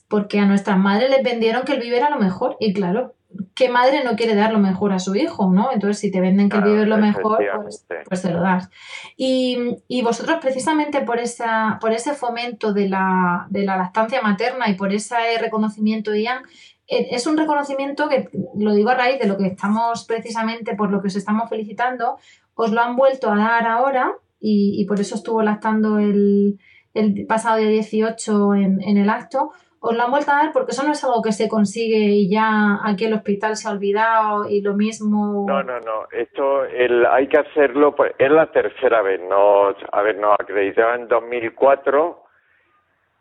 [0.08, 2.56] porque a nuestras madres les vendieron que el biber era lo mejor.
[2.60, 3.14] Y claro,
[3.54, 5.70] ¿qué madre no quiere dar lo mejor a su hijo, no?
[5.72, 8.70] Entonces, si te venden que el biber es lo mejor, pues, pues te lo das.
[9.16, 14.68] Y, y vosotros, precisamente por, esa, por ese fomento de la, de la lactancia materna
[14.68, 16.42] y por ese reconocimiento, Ian,
[16.90, 21.00] es un reconocimiento que, lo digo a raíz de lo que estamos precisamente, por lo
[21.00, 22.16] que os estamos felicitando,
[22.54, 26.58] os lo han vuelto a dar ahora y, y por eso estuvo lactando el,
[26.94, 29.52] el pasado día 18 en, en el acto.
[29.82, 32.28] Os lo han vuelto a dar porque eso no es algo que se consigue y
[32.28, 35.46] ya aquí el hospital se ha olvidado y lo mismo.
[35.48, 36.06] No, no, no.
[36.12, 37.94] Esto el, hay que hacerlo.
[37.94, 39.20] pues, es la tercera vez.
[39.22, 42.24] Nos, a ver, nos acreditaban en 2004.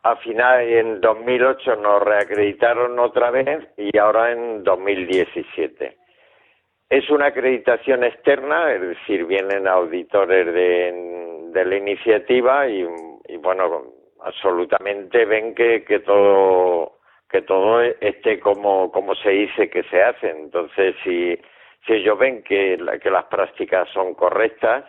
[0.04, 5.98] A final en 2008 nos reacreditaron otra vez y ahora en 2017.
[6.90, 12.88] Es una acreditación externa, es decir, vienen auditores de, la iniciativa y,
[13.28, 13.84] y, bueno,
[14.22, 16.98] absolutamente ven que, que todo
[17.30, 20.32] que todo esté como, como se dice que se hace.
[20.32, 21.38] Entonces, si,
[21.86, 24.84] si ellos ven que, la- que las prácticas son correctas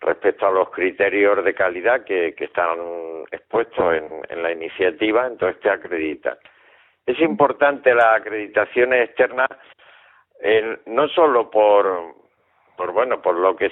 [0.00, 2.78] respecto a los criterios de calidad que, que están
[3.30, 6.36] expuestos en, en la iniciativa, entonces te acreditan.
[7.06, 9.46] Es importante la acreditación externa
[10.42, 12.14] eh, no solo por,
[12.76, 13.70] por bueno por lo que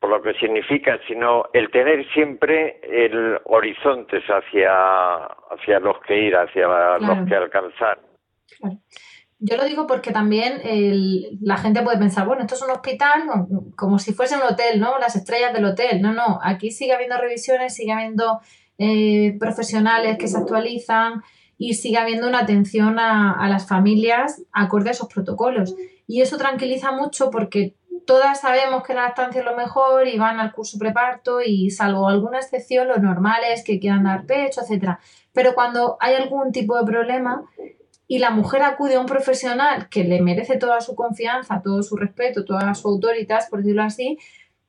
[0.00, 6.36] por lo que significa sino el tener siempre el horizontes hacia hacia los que ir
[6.36, 6.98] hacia Claro.
[7.00, 7.98] los que alcanzar
[9.40, 13.22] Yo lo digo porque también el- la gente puede pensar, bueno, esto es un hospital
[13.76, 14.98] como- si fuese un hotel, ¿no?
[14.98, 16.02] Las estrellas del hotel.
[16.02, 18.40] No, no, aquí sigue habiendo revisiones, sigue habiendo
[18.80, 21.22] eh, profesionales que se actualizan
[21.56, 25.74] y sigue habiendo una atención a, a las familias acorde a esos protocolos.
[26.06, 27.74] Y eso tranquiliza mucho porque
[28.06, 32.08] todas sabemos que la lactancia es lo mejor y van al curso preparto y salvo
[32.08, 35.00] alguna excepción, lo normal es que quieran dar pecho, etcétera.
[35.32, 37.42] Pero cuando hay algún tipo de problema
[38.08, 41.94] y la mujer acude a un profesional que le merece toda su confianza, todo su
[41.94, 44.18] respeto, toda su autoridad, por decirlo así,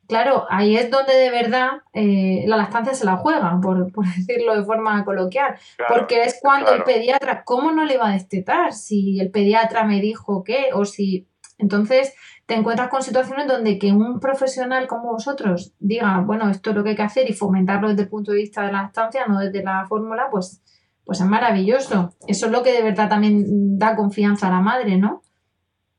[0.10, 4.58] claro, ahí es donde de verdad eh, la lactancia se la juega, por, por decirlo
[4.58, 5.56] de forma coloquial.
[5.88, 8.73] porque es cuando el pediatra, ¿cómo no le va a destetar?
[8.73, 11.25] Si el pediatra me dijo qué, o si.
[11.58, 12.13] Entonces,
[12.45, 16.84] te encuentras con situaciones donde que un profesional como vosotros diga, bueno, esto es lo
[16.84, 19.39] que hay que hacer y fomentarlo desde el punto de vista de la estancia, no
[19.39, 20.62] desde la fórmula, pues,
[21.10, 22.12] pues es maravilloso.
[22.28, 25.22] Eso es lo que de verdad también da confianza a la madre, ¿no?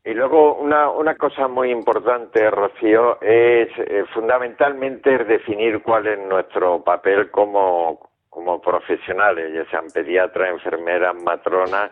[0.05, 6.85] Y luego una, una cosa muy importante, Rocío, es eh, fundamentalmente definir cuál es nuestro
[6.85, 11.91] papel como, como profesionales, ya sean pediatras, enfermeras, matronas.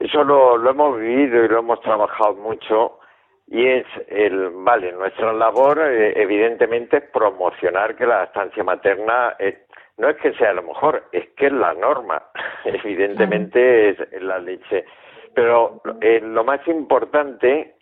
[0.00, 2.98] Eso lo, lo hemos vivido y lo hemos trabajado mucho
[3.46, 9.36] y es el vale nuestra labor eh, evidentemente es promocionar que la estancia materna
[9.98, 12.22] no es que sea lo mejor es que es la norma.
[12.64, 14.84] Evidentemente es, la leche.
[15.34, 17.74] Pero eh, lo más importante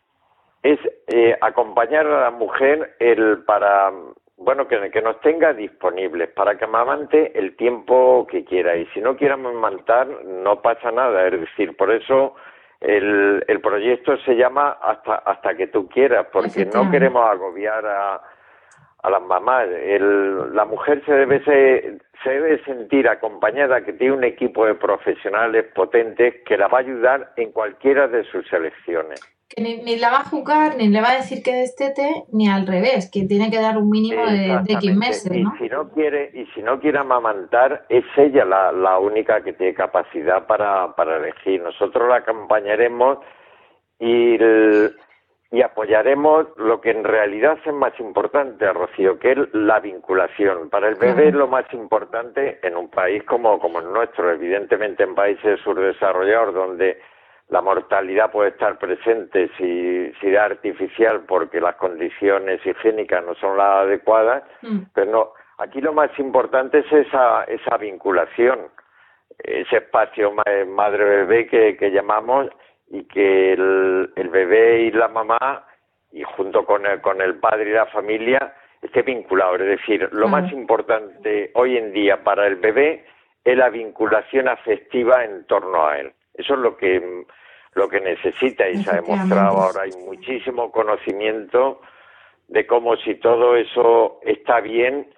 [0.62, 3.90] es eh, acompañar a la mujer el para
[4.36, 8.76] bueno que, que nos tenga disponibles para que amamante el tiempo que quiera.
[8.76, 11.26] Y si no quiere amamantar no pasa nada.
[11.26, 12.34] Es decir por eso
[12.80, 18.22] el, el proyecto se llama hasta hasta que tú quieras porque no queremos agobiar a,
[19.02, 24.24] a las mamás el, la mujer se debe se debe sentir acompañada que tiene un
[24.24, 29.62] equipo de profesionales potentes que la va a ayudar en cualquiera de sus elecciones que
[29.62, 33.10] ni, la va a jugar, ni le va a decir que destete, ni al revés,
[33.12, 35.52] que tiene que dar un mínimo de, de X meses, ¿no?
[35.56, 39.52] Y si no quiere, y si no quiere amamantar, es ella la, la única que
[39.52, 41.60] tiene capacidad para, para elegir.
[41.62, 43.18] Nosotros la acompañaremos
[43.98, 44.38] y,
[45.52, 50.70] y apoyaremos lo que en realidad es más importante, Rocío, que es la vinculación.
[50.70, 55.02] Para el bebé es lo más importante en un país como, como el nuestro, evidentemente
[55.02, 57.00] en países subdesarrollados donde
[57.48, 63.56] la mortalidad puede estar presente si, si es artificial porque las condiciones higiénicas no son
[63.56, 64.78] las adecuadas, mm.
[64.94, 68.68] pero no, aquí lo más importante es esa, esa vinculación,
[69.38, 72.50] ese espacio madre-bebé que, que llamamos
[72.90, 75.64] y que el, el bebé y la mamá
[76.12, 79.56] y junto con el, con el padre y la familia esté vinculado.
[79.56, 83.04] Es decir, lo más importante hoy en día para el bebé
[83.44, 86.12] es la vinculación afectiva en torno a él.
[86.34, 87.24] Eso es lo que
[87.74, 91.80] lo que necesita y se ha demostrado ahora hay muchísimo conocimiento
[92.48, 95.14] de cómo si todo eso está bien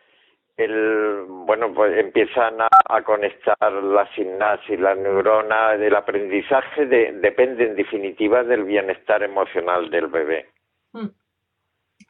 [0.56, 7.76] el bueno pues empiezan a, conectar la sinapsis las neuronas del aprendizaje de, depende en
[7.76, 10.46] definitiva del bienestar emocional del bebé
[10.92, 11.08] hmm.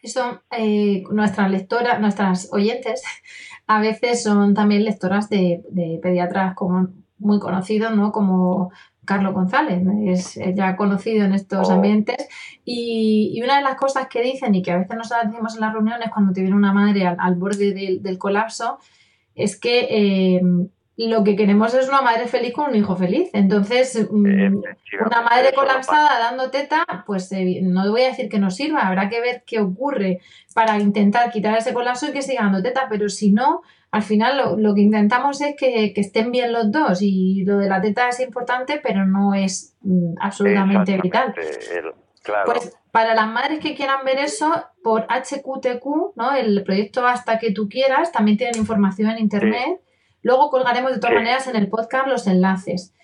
[0.03, 3.03] eso eh, nuestras lectoras nuestras oyentes
[3.67, 8.73] a veces son también lectoras de, de pediatras como muy conocidos no como
[9.05, 11.73] Carlos González, es ya conocido en estos oh.
[11.73, 12.29] ambientes.
[12.65, 15.73] Y, una de las cosas que dicen y que a veces nos decimos en las
[15.73, 18.79] reuniones cuando te viene una madre al, borde del, colapso
[19.35, 20.43] es que eh,
[20.97, 23.31] lo que queremos es una madre feliz con un hijo feliz.
[23.33, 24.63] Entonces, mm,
[25.07, 29.09] una madre colapsada dando teta, pues eh, no voy a decir que no sirva, habrá
[29.09, 30.21] que ver qué ocurre
[30.55, 34.57] para intentar quitar ese colapso y que siga dando teta, pero si no, al final
[34.63, 38.21] lo, que intentamos es que, estén bien los dos y lo de la teta es
[38.21, 41.35] importante, pero no es mm, absolutamente vital.
[42.45, 46.35] Pues para las madres que quieran ver eso, por HQTQ, ¿no?
[46.35, 49.81] el proyecto Hasta que tú quieras, también tienen información en internet.
[50.23, 52.95] Luego colgaremos de todas maneras en el podcast los enlaces.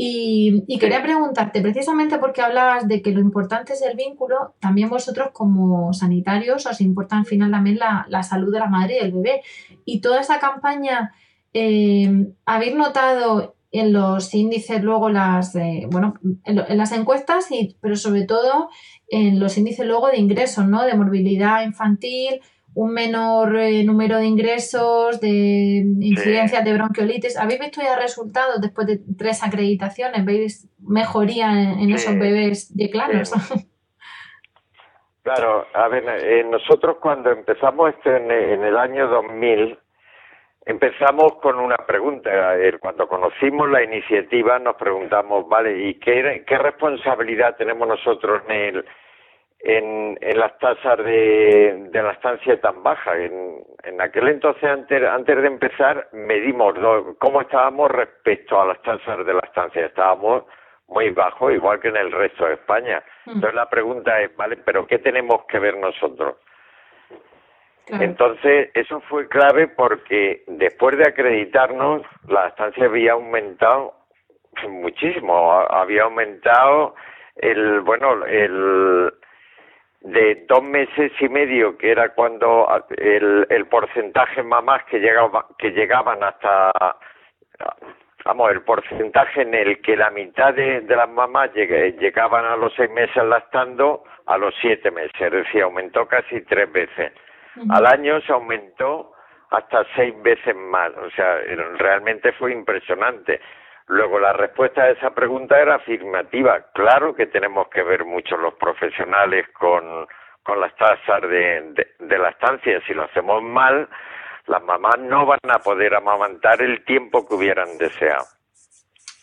[0.00, 5.30] Y, quería preguntarte, precisamente porque hablabas de que lo importante es el vínculo, también vosotros
[5.32, 9.42] como sanitarios os importa al final también la, salud de la madre y del bebé.
[9.84, 11.12] Y toda esa campaña,
[11.52, 16.14] eh, ¿habéis notado en los índices luego las, eh, bueno,
[16.44, 18.68] en, las encuestas, y, pero sobre todo
[19.08, 20.84] en los índices luego de ingresos, ¿no?
[20.84, 22.40] De morbilidad infantil,
[22.78, 27.36] un menor eh, número de ingresos, de incidencias de bronquiolitis.
[27.36, 30.24] ¿Habéis visto ya resultados después de tres acreditaciones?
[30.24, 33.32] ¿Veis mejoría en, esos bebés de claros?
[35.20, 39.78] Claro, a ver, eh, nosotros cuando empezamos esto en, el año 2000,
[40.64, 42.30] empezamos con una pregunta.
[42.80, 48.84] Cuando conocimos la iniciativa nos preguntamos, vale, ¿y qué, qué responsabilidad tenemos nosotros en el
[49.60, 53.16] en, en las tasas de, de la estancia tan bajas.
[53.18, 56.74] En, en aquel entonces, antes, antes de empezar, medimos
[57.18, 59.86] cómo estábamos respecto a las tasas de la estancia.
[59.86, 60.44] Estábamos
[60.88, 63.02] muy bajos, igual que en el resto de España.
[63.26, 63.30] Mm.
[63.30, 64.56] Entonces la pregunta es, ¿vale?
[64.56, 66.36] ¿Pero qué tenemos que ver nosotros?
[67.90, 73.94] Entonces, eso fue clave porque después de acreditarnos, la estancia había aumentado
[74.68, 76.94] muchísimo, había aumentado
[77.36, 79.10] el, bueno, el,
[80.12, 85.70] de dos meses y medio, que era cuando el, el porcentaje mamás que, llegaba, que
[85.70, 86.72] llegaban hasta,
[88.24, 92.90] vamos, el porcentaje en el que la mitad de, las mamás llegaban a los seis
[92.90, 97.12] meses lactando a los siete meses, es decir, aumentó casi tres veces.
[97.70, 99.12] Al año se aumentó
[99.50, 101.38] hasta seis veces más, o sea,
[101.78, 103.40] realmente fue impresionante.
[103.88, 106.66] Luego la respuesta a esa pregunta era afirmativa.
[106.74, 110.06] Claro que tenemos que ver mucho los profesionales con,
[110.42, 112.82] con las tasas de, de, la estancia.
[112.86, 113.88] Si lo hacemos mal,
[114.46, 118.26] las mamás no van a poder amamantar el tiempo que hubieran deseado.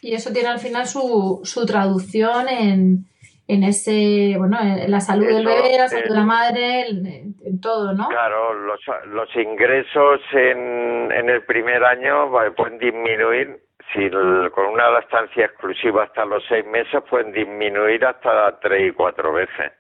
[0.02, 3.06] Y eso tiene al final su, su traducción en,
[3.48, 7.94] en ese, bueno, en la salud del bebé, la salud de la madre, en, todo,
[7.94, 8.10] ¿no?
[8.10, 15.46] Claro, los, los ingresos en, en el primer año pueden disminuir si con una lactancia
[15.46, 19.72] exclusiva hasta los seis meses pueden disminuir hasta tres y cuatro veces.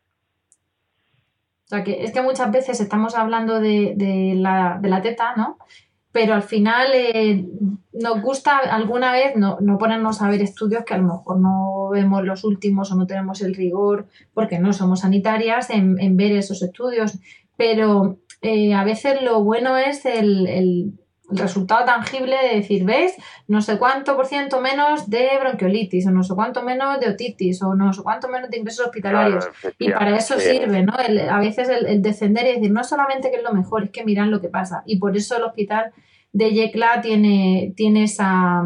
[1.72, 5.58] Es que muchas veces estamos hablando de, de, la, de la teta, ¿no?
[6.12, 7.44] Pero al final eh,
[7.92, 11.90] nos gusta alguna vez no, no ponernos a ver estudios que a lo mejor no
[11.92, 16.32] vemos los últimos o no tenemos el rigor porque no somos sanitarias en, en ver
[16.34, 17.20] esos estudios.
[17.58, 20.94] Pero eh, a veces lo bueno es el el
[21.30, 23.16] resultado tangible de decir, ¿ves?
[23.48, 27.62] No sé cuánto por ciento menos de bronquiolitis, o no sé cuánto menos de otitis,
[27.64, 29.48] o no sé cuánto menos de ingresos hospitalarios.
[29.80, 30.94] y para eso sirve, ¿no?
[30.94, 34.32] a veces el, descender y decir, no solamente que es lo mejor, es que miran
[34.32, 34.84] lo que pasa.
[34.86, 35.92] Y por eso el hospital
[36.32, 38.64] de Yecla tiene, tiene esa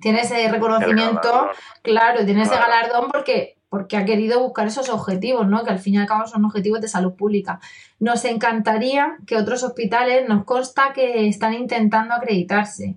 [0.00, 1.50] tiene ese reconocimiento,
[1.82, 5.64] claro, tiene ese galardón porque porque ha querido buscar esos objetivos, ¿no?
[5.64, 7.60] Que al fin y al cabo son objetivos de salud pública.
[8.00, 12.96] Nos encantaría que otros hospitales, nos consta que están intentando acreditarse.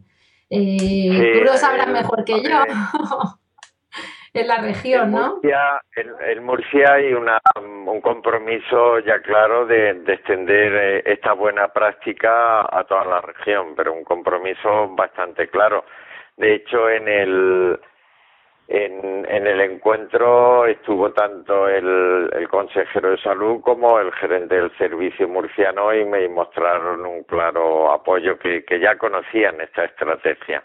[0.49, 2.49] Eh, tú lo sabrás mejor que yo.
[4.33, 5.39] en la región, ¿no?
[5.43, 12.83] en, Murcia hay una, un compromiso ya claro de, extender eh, esta buena práctica a
[12.85, 15.85] toda la región, pero un compromiso bastante claro.
[16.35, 17.79] De hecho, en el
[18.67, 24.75] en, en el encuentro estuvo tanto el, el, consejero de salud como el gerente del
[24.77, 30.63] servicio murciano y me mostraron un claro apoyo que, ya conocían esta estrategia.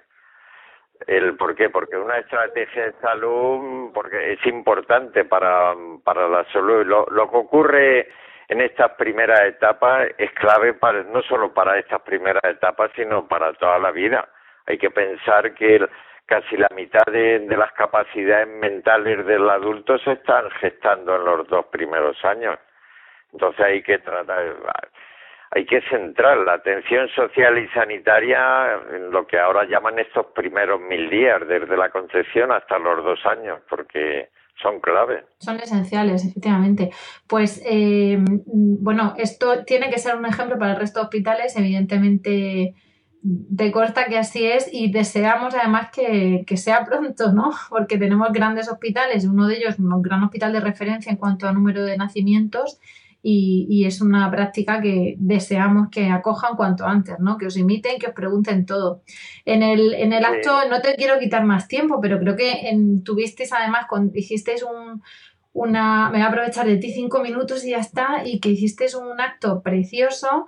[1.06, 5.74] El por qué, porque una estrategia de salud porque es importante para,
[6.04, 6.84] para la salud.
[6.86, 8.08] Lo, lo que ocurre
[8.48, 13.52] en estas primeras etapas es clave para, no solo para estas primeras etapas, sino para
[13.54, 14.28] toda la vida.
[14.66, 15.86] Hay que pensar que
[16.28, 21.66] casi la mitad de, las capacidades mentales del adulto se están gestando en los dos
[21.66, 22.58] primeros años.
[23.32, 24.56] Entonces hay que tratar,
[25.50, 30.80] hay que centrar la atención social y sanitaria en lo que ahora llaman estos primeros
[30.82, 34.28] mil días, desde la concepción hasta los dos años, porque
[34.62, 35.24] son clave.
[35.38, 36.90] Son esenciales, efectivamente.
[37.26, 42.74] Pues eh, bueno, esto tiene que ser un ejemplo para el resto de hospitales, evidentemente
[43.22, 47.50] de costa que así es y deseamos además que, sea pronto, ¿no?
[47.68, 51.52] Porque tenemos grandes hospitales, uno de ellos un gran hospital de referencia en cuanto a
[51.52, 52.78] número de nacimientos
[53.20, 57.36] y, es una práctica que deseamos que acojan cuanto antes, ¿no?
[57.36, 59.02] Que os imiten, que os pregunten todo.
[59.44, 63.02] En el, en el acto, no te quiero quitar más tiempo, pero creo que en,
[63.02, 65.02] tuvisteis además, cuando dijisteis un,
[65.52, 68.94] una, me voy a aprovechar de ti cinco minutos y ya está, y que hicisteis
[68.94, 70.46] un acto precioso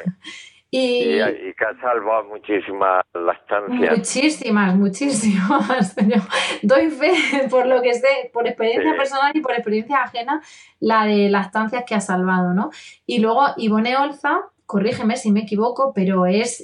[0.72, 3.98] Y, que ha salvado muchísimas lactancias.
[3.98, 5.96] Muchísimas, muchísimas.
[6.62, 10.40] Doy fe por lo que sé, por experiencia personal y por experiencia ajena,
[10.78, 12.70] la de lactancias que ha salvado, ¿no?
[13.04, 16.62] Y luego Ivone Olza, corrígeme si me equivoco, pero es,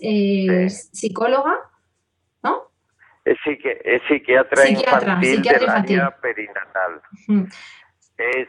[0.92, 1.56] psicóloga,
[2.44, 2.62] ¿no?
[3.24, 6.00] Es, psiqui- es psiquiatra, Psiquiatra, infantil psiquiatra del infantil.
[6.00, 7.02] área perinatal.
[8.18, 8.48] Es,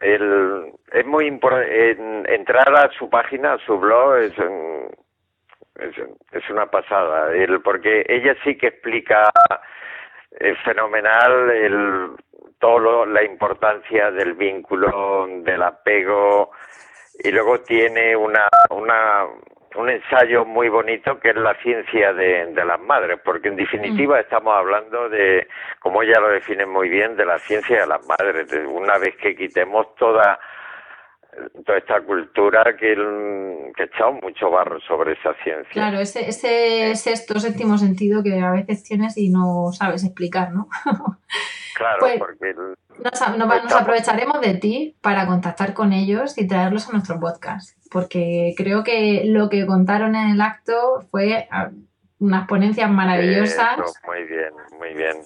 [0.00, 1.90] el, es muy importante
[2.34, 4.32] entrar a su página, a su blog, es,
[5.76, 5.94] es,
[6.32, 9.30] es una pasada, el, porque ella sí que explica
[10.40, 12.10] eh, fenomenal el,
[12.58, 16.50] todo lo- la importancia del vínculo, del apego,
[17.22, 19.26] y luego tiene una, una,
[19.78, 24.18] un ensayo muy bonito que es la ciencia de, de las madres, porque en definitiva
[24.18, 25.46] estamos hablando de,
[25.78, 28.48] como ella lo define muy bien, de la ciencia de las madres.
[28.48, 30.40] de una vez que quitemos toda
[31.64, 32.94] toda esta cultura que,
[33.76, 35.72] que echamos mucho barro sobre esa ciencia.
[35.72, 40.68] Claro, ese, ese sexto, séptimo sentido que a veces tienes y no sabes explicar, ¿no?
[41.76, 42.74] Claro, Pues- porque el-
[43.04, 48.82] Nos, aprovecharemos de ti para contactar con ellos y traerlos a nuestro podcast, porque creo
[48.82, 51.70] que lo que contaron en el acto fue ah,
[52.18, 53.78] unas ponencias maravillosas.
[53.78, 55.16] Eso, muy bien, muy bien.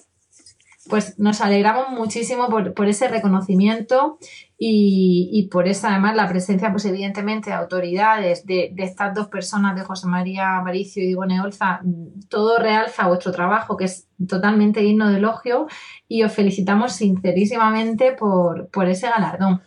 [0.89, 4.17] Pues nos alegramos muchísimo por, por ese reconocimiento
[4.57, 9.27] y, y por esa, además, la presencia, pues evidentemente, de autoridades, de, de estas dos
[9.27, 14.07] personas, de José María Maricio y Ivone Olza, mm, todo realza vuestro trabajo, que es
[14.27, 15.67] totalmente digno de elogio,
[16.07, 19.61] y os felicitamos sincerísimamente por, por ese galardón.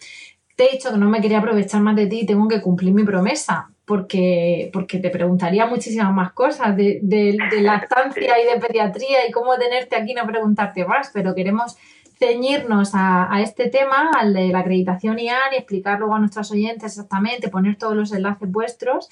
[0.55, 2.93] Te he dicho que no me quería aprovechar más de ti y tengo que cumplir
[2.93, 8.61] mi promesa, porque, porque te preguntaría muchísimas más cosas de, de, de lactancia y de
[8.61, 11.77] pediatría y cómo tenerte aquí y no preguntarte más, pero queremos
[12.19, 16.51] ceñirnos a, a este tema, al de la acreditación IAN y explicar luego a nuestros
[16.51, 19.09] oyentes exactamente, poner todos los enlaces vuestros.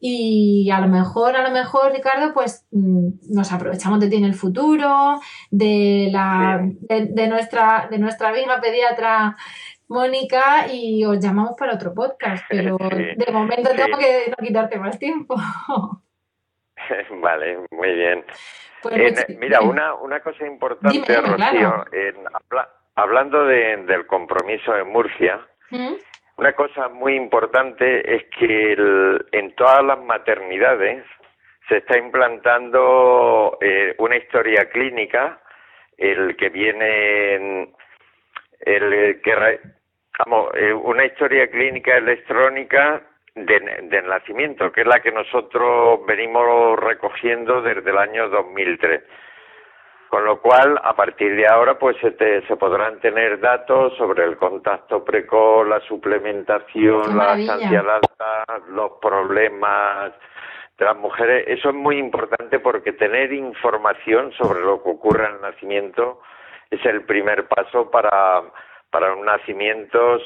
[0.00, 4.24] Y a lo mejor, a lo mejor, Ricardo, pues mm, nos aprovechamos de ti en
[4.24, 5.20] el futuro,
[5.50, 9.36] de la de, de nuestra de nuestra amiga pediatra
[9.88, 12.76] Mónica y os llamamos para otro podcast, pero
[13.16, 13.76] de momento sí.
[13.76, 15.36] tengo que no quitarte más tiempo.
[17.20, 18.24] vale, muy bien.
[18.82, 21.84] Pues En- muchi- mira, una, una cosa importante, Dime, Rocío, claro.
[21.92, 25.94] en habla- hablando de- del compromiso de Murcia, ¿Mm?
[26.36, 31.04] una cosa muy importante es que el- en todas las maternidades
[31.68, 35.40] se está implantando eh, una historia clínica,
[35.96, 37.74] el que viene, en-
[38.60, 39.60] el que re-
[40.24, 43.02] vamos, eh, una historia clínica electrónica
[43.34, 49.02] de, de nacimiento, que es la que nosotros venimos recogiendo desde el año 2003.
[50.08, 54.24] Con lo cual, a partir de ahora, pues se, te- se podrán tener datos sobre
[54.24, 57.32] el contacto precoz, la suplementación, la
[57.76, 60.12] al alta, los problemas
[60.78, 61.44] de las mujeres.
[61.48, 66.20] Eso es muy importante porque tener información sobre lo que ocurre al nacimiento
[66.70, 68.42] es el primer paso para,
[68.90, 70.18] para un nacimiento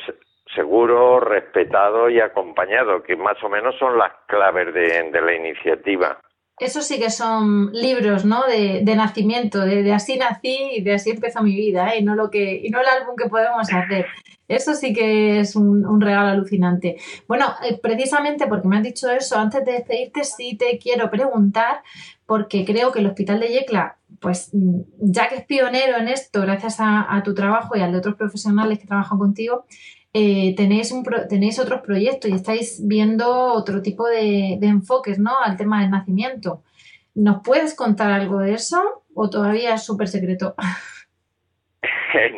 [0.55, 6.19] seguro, respetado y acompañado, que más o menos son las claves de la iniciativa.
[6.61, 8.47] Eso sí que son libros, ¿no?
[8.47, 12.01] De, de nacimiento, de, así nací y de así empezó mi vida, ¿eh?
[12.01, 14.05] Y no lo que, y no el álbum que podemos hacer.
[14.47, 16.99] Eso sí que es un, un regalo alucinante.
[17.27, 21.83] Bueno, eh, precisamente porque me has dicho eso, antes de despedirte, sí te quiero preguntar,
[22.27, 26.43] porque creo que el Hospital de Yecla, pues mm, ya que es pionero en esto,
[26.43, 29.65] gracias a, a tu trabajo y al de otros profesionales que trabajan contigo,
[30.13, 35.19] eh, tenéis, un pro- tenéis otros proyectos y estáis viendo otro tipo de, de enfoques
[35.19, 35.39] ¿no?
[35.39, 36.63] al tema del nacimiento.
[37.15, 40.55] ¿Nos puedes contar algo de eso o todavía es súper secreto?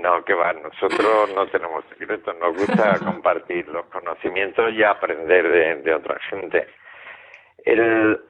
[0.02, 5.76] No, que va, nosotros no tenemos secretos, nos gusta compartir los conocimientos y aprender de,
[5.82, 6.66] de otra gente.
[7.64, 8.20] El,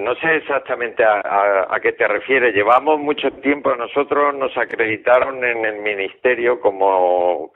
[0.00, 2.54] no sé exactamente a, a- a qué te refieres.
[2.54, 7.52] Llevamos mucho tiempo, nosotros nos acreditaron en el ministerio como,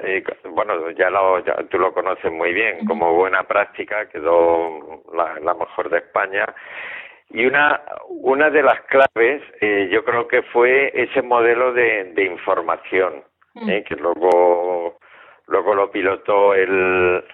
[0.00, 5.38] eh, bueno, ya, lo, ya tú lo conoces muy bien, como buena práctica, quedó la,
[5.40, 6.46] la mejor de España.
[7.30, 12.24] Y una, una de las claves, eh, yo creo que fue ese modelo de, de
[12.24, 13.24] información,
[13.68, 14.98] eh, que luego,
[15.46, 17.24] luego lo pilotó el,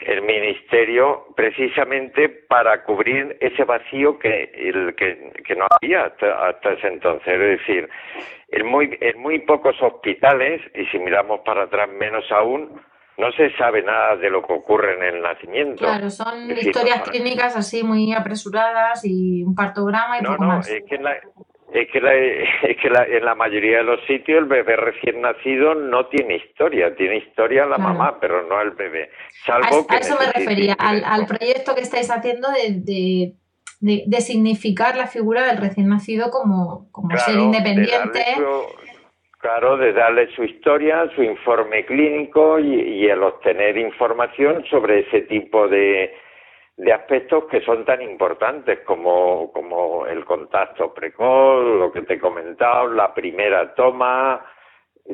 [0.00, 6.72] el ministerio precisamente para cubrir ese vacío que, el, que, que no había hasta, hasta
[6.72, 7.28] ese entonces.
[7.28, 7.88] Es decir,
[8.48, 12.80] en muy, en muy pocos hospitales, y si miramos para atrás menos aún,
[13.18, 15.84] no se sabe nada de lo que ocurre en el nacimiento.
[15.84, 20.44] Claro, son decir, historias no- clínicas así muy apresuradas y un partograma y No, poco
[20.44, 20.70] no, más.
[20.70, 21.16] es que, en la,
[21.72, 22.14] es que, la-
[22.62, 26.36] es que la- en la mayoría de los sitios el bebé recién nacido no tiene
[26.36, 27.94] historia, tiene historia la Claro.
[27.94, 29.10] mamá, pero no el bebé.
[29.46, 33.32] A, Salvo que a eso me refería, al, al proyecto que estáis haciendo de, de,
[33.80, 38.24] de- de significar la figura del recién nacido como, como ser Claro, independiente.
[38.36, 38.90] su-
[39.38, 45.22] claro, de darle su historia, su informe clínico y, y el obtener información sobre ese
[45.22, 46.12] tipo de,
[46.80, 52.18] de aspectos que son tan importantes como, como el contacto precoz, lo que te he
[52.18, 54.42] comentado, la primera toma,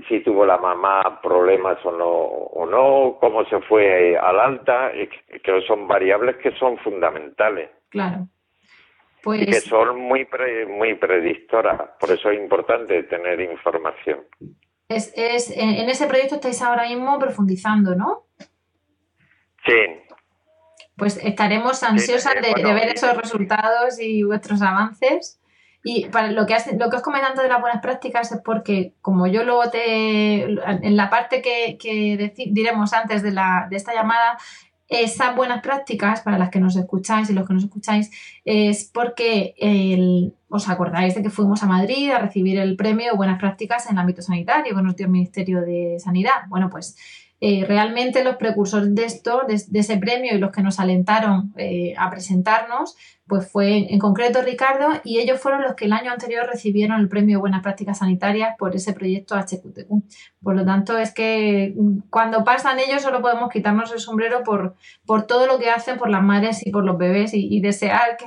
[0.09, 5.63] si tuvo la mamá problemas o no, o no cómo se fue al alta, que
[5.67, 7.71] son variables que son fundamentales.
[7.89, 8.29] Claro.
[9.25, 9.43] Pues...
[9.43, 10.29] Y que son muy,
[10.69, 14.21] muy predictoras, por eso es importante tener información.
[14.89, 18.27] Es, es, en ese proyecto estáis ahora mismo profundizando, ¿no?
[19.65, 20.06] Sí.
[20.97, 25.41] Pues estaremos ansiosas de, ver esos resultados y vuestros avances.
[25.85, 28.95] Y para lo que, hace, lo que os comentando de las buenas prácticas es porque,
[29.03, 30.43] como yo luego te.
[30.43, 34.37] En la parte que, que diremos antes de, la, de esta llamada,
[34.89, 38.11] esas buenas prácticas, para las que nos escucháis y los que nos escucháis,
[38.45, 39.55] es porque
[40.49, 43.99] os acordáis de que fuimos a Madrid a recibir el premio Buenas Prácticas en el
[43.99, 46.47] ámbito sanitario que nos dio el Ministerio de Sanidad.
[46.49, 46.97] Bueno, pues
[47.41, 51.95] eh, realmente los precursores de esto, de, ese premio y los que nos alentaron eh,
[51.99, 56.47] a presentarnos, pues fue en concreto Ricardo y ellos fueron los que el año anterior
[56.47, 59.91] recibieron el premio Buenas Prácticas Sanitarias por ese proyecto HQTQ.
[60.43, 64.75] Por lo tanto, es que mm, cuando pasan ellos solo podemos quitarnos el sombrero por,
[65.05, 68.27] por todo lo que hacen por las madres y por los bebés y, desear que,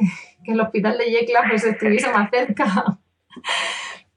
[0.52, 3.00] el hospital de Yecla pues, estuviese más cerca.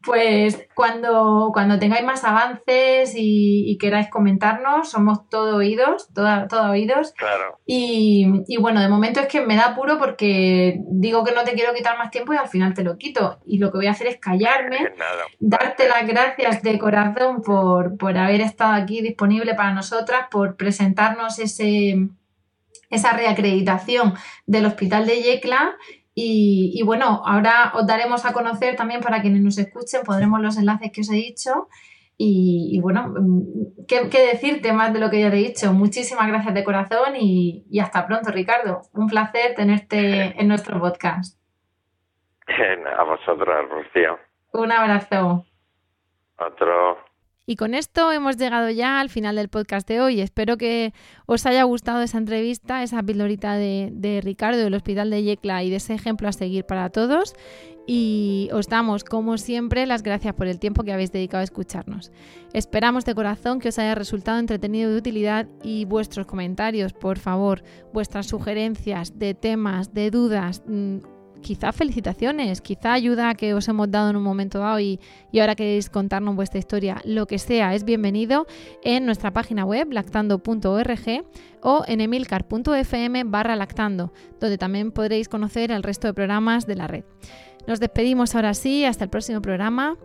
[0.05, 7.13] Pues cuando, cuando tengáis más avances y, queráis comentarnos, somos todo oídos, todo, oídos.
[7.17, 7.61] Claro.
[7.67, 11.53] Y, y, bueno, de momento es que me da apuro porque digo que no te
[11.53, 13.39] quiero quitar más tiempo y al final te lo quito.
[13.47, 14.93] Y lo que voy a hacer es callarme,
[15.39, 21.39] darte las gracias de corazón por, por haber estado aquí disponible para nosotras, por presentarnos
[21.39, 22.09] ese,
[22.91, 24.15] esa reacreditación
[24.47, 25.77] del Hospital de Yecla
[26.15, 30.91] y, bueno, ahora os daremos a conocer también para quienes nos escuchen, podremos los enlaces
[30.93, 31.69] que os he dicho.
[32.19, 35.73] Y, bueno, mm, ¿qué, decirte más de lo que ya te he dicho?
[35.73, 38.83] Muchísimas gracias de corazón y, hasta pronto, Ricardo.
[38.93, 39.99] Un placer tenerte
[40.41, 41.41] en nuestro podcast.
[42.47, 44.19] A vosotros, Rocío.
[44.53, 45.47] Un abrazo.
[46.39, 47.12] Otro.
[47.45, 50.21] Y con esto hemos llegado ya al final del podcast de hoy.
[50.21, 50.95] Espero que
[51.27, 55.77] os haya gustado esa entrevista, esa pildorita de, Ricardo del Hospital de Yecla y de
[55.77, 57.35] ese ejemplo a seguir para todos.
[57.85, 62.13] Y os damos, como siempre, las gracias por el tiempo que habéis dedicado a escucharnos.
[62.53, 67.19] Esperamos de corazón que os haya resultado entretenido y de utilidad y vuestros comentarios, por
[67.19, 70.99] favor, vuestras sugerencias de temas, de dudas mm,
[71.43, 74.99] quizá felicitaciones, quizá ayuda que os hemos dado en un momento dado y,
[75.39, 78.47] ahora queréis contarnos vuestra historia, lo que sea, es bienvenido
[78.83, 81.25] en nuestra página web lactando.org
[81.63, 86.87] o en emilcar.fm barra lactando, donde también podréis conocer el resto de programas de la
[86.87, 87.05] red.
[87.67, 89.97] Nos despedimos ahora sí, hasta el próximo programa.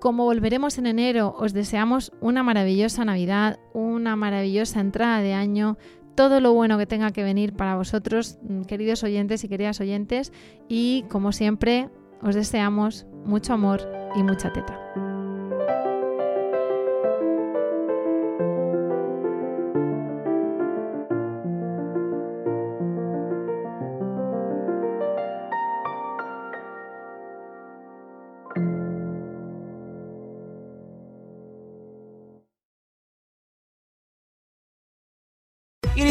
[0.00, 5.78] Como volveremos en enero, os deseamos una maravillosa Navidad, una maravillosa entrada de año,
[6.14, 10.32] todo lo bueno que tenga que venir para vosotros, mm, queridos oyentes y queridas oyentes.
[10.68, 11.88] Y como siempre,
[12.22, 14.81] os deseamos mucho amor y mucha teta.